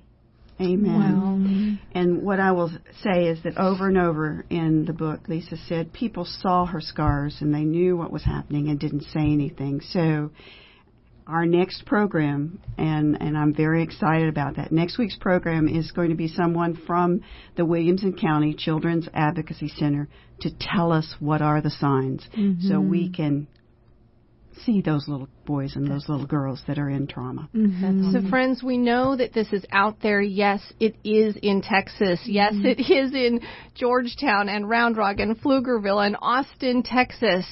[0.60, 1.78] Amen.
[1.82, 2.00] Wow.
[2.00, 2.70] And what I will
[3.02, 7.38] say is that over and over in the book, Lisa said people saw her scars
[7.40, 9.80] and they knew what was happening and didn't say anything.
[9.80, 10.30] So
[11.26, 14.72] our next program, and, and I'm very excited about that.
[14.72, 17.22] Next week's program is going to be someone from
[17.56, 20.08] the Williamson County Children's Advocacy Center
[20.40, 22.68] to tell us what are the signs mm-hmm.
[22.68, 23.46] so we can
[24.64, 27.48] see those little boys and those little girls that are in trauma.
[27.54, 28.12] Mm-hmm.
[28.12, 30.20] So, friends, we know that this is out there.
[30.20, 32.20] Yes, it is in Texas.
[32.24, 32.66] Yes, mm-hmm.
[32.66, 33.40] it is in
[33.74, 37.46] Georgetown and Round Rock and Pflugerville and Austin, Texas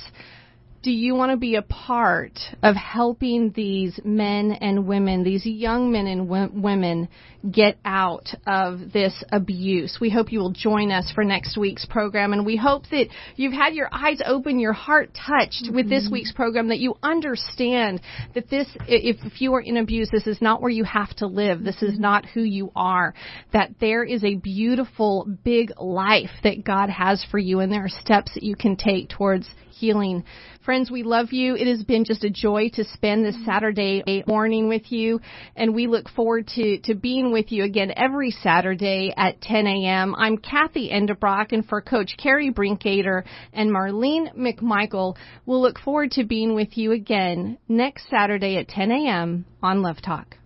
[0.83, 5.93] do you want to be a part of helping these men and women, these young
[5.93, 7.09] men and w- women,
[7.49, 9.99] get out of this abuse?
[10.01, 13.53] We hope you will join us for next week's program, and we hope that you've
[13.53, 15.75] had your eyes open, your heart touched mm-hmm.
[15.75, 16.15] with this mm-hmm.
[16.15, 18.01] week's program, that you understand
[18.35, 21.27] that this, if, if you are in abuse, this is not where you have to
[21.27, 21.63] live.
[21.63, 22.03] This is mm-hmm.
[22.03, 23.15] not who you are.
[23.53, 27.89] That there is a beautiful, big life that God has for you, and there are
[27.89, 30.25] steps that you can take towards healing.
[30.63, 31.57] Friends, we love you.
[31.57, 35.21] It has been just a joy to spend this Saturday morning with you,
[35.57, 40.15] and we look forward to, to being with you again every Saturday at 10 a.m.
[40.17, 45.17] I'm Cathy Endebrock, and for Coach Kerri Brinkoeter and Marlene McMichael,
[45.47, 49.45] we'll look forward to being with you again next Saturday at 10 a.m.
[49.63, 50.40] on Love Talk.